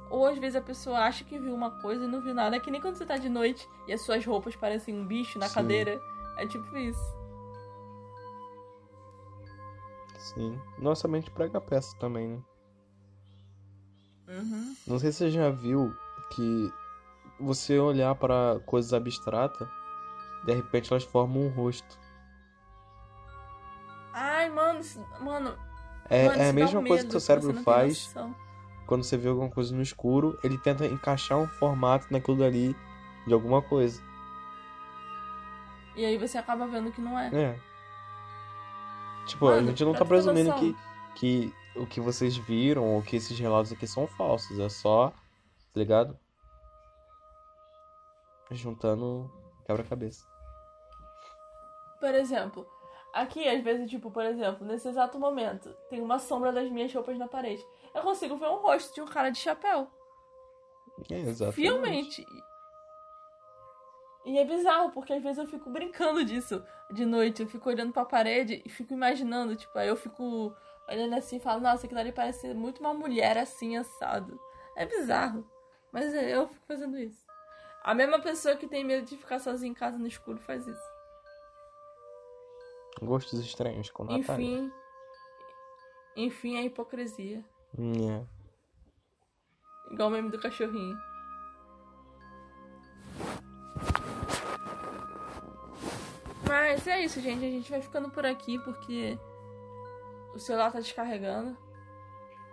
Ou 0.10 0.26
às 0.26 0.38
vezes 0.38 0.56
a 0.56 0.62
pessoa 0.62 1.00
acha 1.00 1.24
que 1.24 1.38
viu 1.38 1.54
uma 1.54 1.70
coisa 1.82 2.06
e 2.06 2.08
não 2.08 2.22
viu 2.22 2.34
nada. 2.34 2.56
É 2.56 2.60
que 2.60 2.72
nem 2.72 2.82
quando 2.82 2.96
você 2.96 3.06
tá 3.06 3.18
de 3.18 3.30
noite 3.30 3.68
e 3.88 3.94
as 3.94 4.02
suas 4.02 4.26
roupas 4.26 4.56
parecem 4.56 4.96
um 4.96 5.06
bicho 5.06 5.38
na 5.38 5.48
sim. 5.48 5.56
cadeira. 5.56 6.02
É 6.38 6.48
tipo 6.48 6.76
isso. 6.78 7.23
Sim. 10.24 10.58
Nossa 10.78 11.08
mente 11.08 11.30
prega 11.30 11.60
peça 11.60 11.96
também, 12.00 12.30
né? 12.30 12.42
Uhum. 14.30 14.76
Não 14.88 14.98
sei 14.98 15.12
se 15.12 15.18
você 15.18 15.32
já 15.32 15.50
viu 15.50 15.94
que 16.32 16.74
você 17.40 17.78
olhar 17.78 18.16
para 18.16 18.62
coisas 18.66 18.94
abstratas, 18.94 19.68
de 20.46 20.54
repente 20.54 20.92
elas 20.94 21.04
formam 21.04 21.44
um 21.44 21.50
rosto. 21.50 22.00
Ai, 24.14 24.50
mano, 24.50 24.80
mano. 25.20 25.58
É, 26.10 26.28
mano, 26.28 26.42
é 26.42 26.50
a 26.50 26.54
mesma 26.54 26.80
um 26.80 26.86
coisa 26.86 27.06
que 27.06 27.12
seu 27.12 27.20
cérebro 27.20 27.62
faz 27.64 28.14
quando 28.86 29.04
você 29.04 29.18
vê 29.18 29.28
alguma 29.28 29.50
coisa 29.50 29.76
no 29.76 29.82
escuro, 29.82 30.38
ele 30.44 30.58
tenta 30.58 30.86
encaixar 30.86 31.38
um 31.38 31.48
formato 31.48 32.08
naquilo 32.12 32.38
dali 32.38 32.76
de 33.26 33.34
alguma 33.34 33.62
coisa. 33.62 34.02
E 35.96 36.06
aí 36.06 36.18
você 36.18 36.38
acaba 36.38 36.66
vendo 36.68 36.92
que 36.92 37.02
não 37.02 37.18
é. 37.18 37.30
É. 37.34 37.60
Tipo, 39.26 39.46
Mano, 39.46 39.68
a 39.68 39.70
gente 39.72 39.86
não 39.86 39.94
tá 39.94 40.06
presumindo 40.06 40.54
que, 40.56 40.76
que 41.16 41.54
o 41.76 41.86
que 41.86 42.00
vocês 42.00 42.36
viram 42.38 42.96
ou 42.96 43.02
que 43.02 43.16
esses 43.16 43.38
relatos 43.38 43.72
aqui 43.72 43.88
são 43.88 44.08
falsos. 44.08 44.60
É 44.60 44.70
só, 44.70 45.10
tá 45.10 45.80
ligado? 45.80 46.18
Juntando 48.52 49.32
quebra-cabeça. 49.66 50.26
Por 52.00 52.14
exemplo, 52.14 52.68
aqui 53.14 53.48
às 53.48 53.64
vezes, 53.64 53.90
tipo, 53.90 54.12
por 54.12 54.26
exemplo, 54.26 54.66
nesse 54.68 54.88
exato 54.88 55.18
momento, 55.18 55.74
tem 55.90 56.02
uma 56.02 56.20
sombra 56.20 56.52
das 56.52 56.70
minhas 56.70 56.94
roupas 56.94 57.18
na 57.18 57.28
parede. 57.28 57.66
Eu 57.96 58.02
consigo 58.02 58.38
ver 58.38 58.50
um 58.50 58.58
rosto 58.58 58.94
de 58.94 59.02
um 59.02 59.06
cara 59.06 59.30
de 59.30 59.40
chapéu. 59.40 59.88
É, 61.10 61.20
exatamente. 61.20 61.56
Filmente. 61.56 62.26
E 64.26 64.38
é 64.38 64.46
bizarro, 64.46 64.92
porque 64.92 65.12
às 65.14 65.22
vezes 65.22 65.38
eu 65.38 65.48
fico 65.48 65.70
brincando 65.70 66.24
disso 66.24 66.64
de 66.92 67.06
noite. 67.06 67.42
Eu 67.42 67.48
fico 67.48 67.70
olhando 67.70 67.92
pra 67.92 68.06
parede 68.06 68.62
e 68.66 68.70
fico 68.70 68.94
imaginando, 68.94 69.56
tipo, 69.56 69.78
aí 69.78 69.88
eu 69.88 69.96
fico 69.96 70.56
olhando 70.88 71.16
assim 71.16 71.38
e 71.38 71.40
falo, 71.40 71.62
nossa, 71.62 71.86
aquilo 71.86 72.00
ali 72.00 72.12
parece 72.12 72.54
muito 72.54 72.80
uma 72.80 72.94
mulher 72.94 73.38
assim, 73.38 73.76
assado. 73.76 74.40
É 74.76 74.86
bizarro. 74.86 75.46
Mas 75.92 76.14
é, 76.14 76.36
eu 76.36 76.48
fico 76.48 76.66
fazendo 76.66 76.98
isso. 76.98 77.26
A 77.84 77.94
mesma 77.94 78.20
pessoa 78.20 78.56
que 78.56 78.68
tem 78.68 78.84
medo 78.84 79.06
de 79.06 79.18
ficar 79.18 79.40
sozinha 79.40 79.70
em 79.70 79.76
casa 79.76 79.98
no 79.98 80.08
escuro 80.08 80.40
faz 80.40 80.66
isso. 80.66 80.94
Gostos 83.02 83.40
estranhos 83.42 83.90
com 83.90 84.04
Natália. 84.04 84.46
Enfim. 84.46 84.72
Enfim, 86.16 86.58
a 86.58 86.64
hipocrisia. 86.64 87.44
É. 87.78 88.24
Igual 89.92 90.10
o 90.10 90.12
meme 90.12 90.30
do 90.30 90.40
cachorrinho. 90.40 90.98
Mas 96.54 96.86
é 96.86 97.04
isso, 97.04 97.20
gente. 97.20 97.44
A 97.44 97.50
gente 97.50 97.72
vai 97.72 97.82
ficando 97.82 98.12
por 98.12 98.28
aqui 98.28 98.60
porque 98.60 99.18
o 100.36 100.38
celular 100.38 100.72
tá 100.72 100.80
descarregando. 100.80 101.58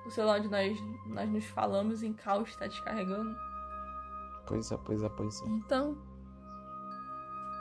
O 0.06 0.10
celular 0.10 0.38
onde 0.38 0.48
nós, 0.48 0.80
nós 1.04 1.28
nos 1.28 1.44
falamos 1.44 2.02
em 2.02 2.14
caos 2.14 2.56
tá 2.56 2.66
descarregando. 2.66 3.36
Pois 4.46 4.72
é, 4.72 4.78
pois 4.78 5.02
é, 5.02 5.08
pois 5.10 5.42
é. 5.42 5.44
Então. 5.48 5.98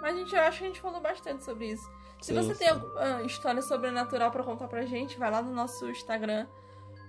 Mas 0.02 0.16
gente, 0.16 0.34
eu 0.34 0.42
acho 0.44 0.60
que 0.60 0.64
a 0.64 0.68
gente 0.68 0.80
falou 0.80 1.02
bastante 1.02 1.44
sobre 1.44 1.72
isso. 1.72 1.92
Se 2.22 2.28
Sim, 2.28 2.36
você 2.36 2.56
tem 2.56 2.70
sim. 2.70 2.74
alguma 2.74 3.22
história 3.24 3.62
sobrenatural 3.62 4.32
pra 4.32 4.42
contar 4.42 4.70
pra 4.70 4.86
gente, 4.86 5.20
vai 5.20 5.30
lá 5.30 5.42
no 5.42 5.54
nosso 5.54 5.90
Instagram, 5.90 6.48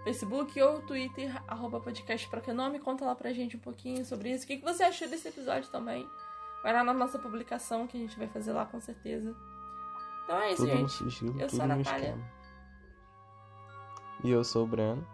Facebook 0.03 0.61
ou 0.61 0.83
Twitter, 0.83 1.41
arroba 1.47 1.79
podcast 1.79 2.29
pra 2.29 2.41
que 2.41 2.53
nome, 2.53 2.81
conta 2.81 3.05
lá 3.05 3.15
pra 3.15 3.33
gente 3.33 3.57
um 3.57 3.61
pouquinho 3.61 4.05
sobre 4.05 4.33
isso. 4.33 4.43
O 4.43 4.49
que, 4.49 4.57
que 4.57 4.65
você 4.65 4.83
achou 4.83 5.09
desse 5.09 5.29
episódio 5.29 5.71
também? 5.71 6.11
Vai 6.63 6.73
lá 6.73 6.85
na 6.85 6.93
nossa 6.93 7.19
publicação 7.19 7.87
que 7.87 7.97
a 7.97 8.01
gente 8.01 8.19
vai 8.19 8.29
fazer 8.29 8.53
lá 8.53 8.67
com 8.67 8.81
certeza. 8.81 9.35
Então 10.25 10.39
é 10.41 10.53
isso, 10.53 10.63
Tudo 10.67 10.77
gente. 10.77 10.93
sigilo, 10.93 11.41
Eu 11.41 11.49
sou 11.49 11.63
a 11.63 11.67
Natália. 11.67 12.19
E 14.23 14.31
eu 14.31 14.45
sou 14.45 14.65
o 14.65 14.67
Breno. 14.67 15.07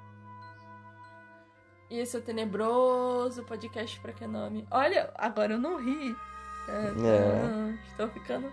E 1.89 1.99
esse 1.99 2.17
é 2.17 2.19
o 2.19 2.23
tenebroso 2.23 3.45
podcast 3.45 3.99
pra 4.01 4.13
que 4.13 4.27
nome. 4.27 4.67
Olha, 4.71 5.13
agora 5.17 5.53
eu 5.53 5.59
não 5.59 5.79
ri. 5.79 6.17
É. 6.69 7.79
Estou 7.89 8.09
ficando 8.09 8.53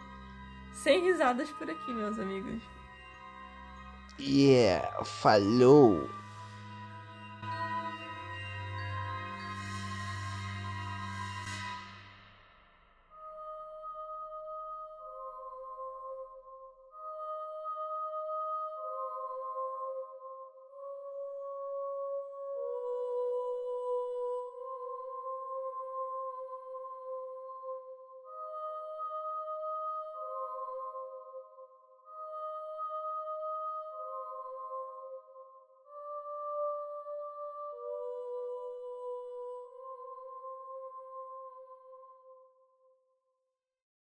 sem 0.71 1.01
risadas 1.03 1.49
por 1.51 1.67
aqui, 1.69 1.91
meus 1.91 2.19
amigos. 2.19 2.61
Yeah, 4.19 5.03
falhou! 5.03 6.07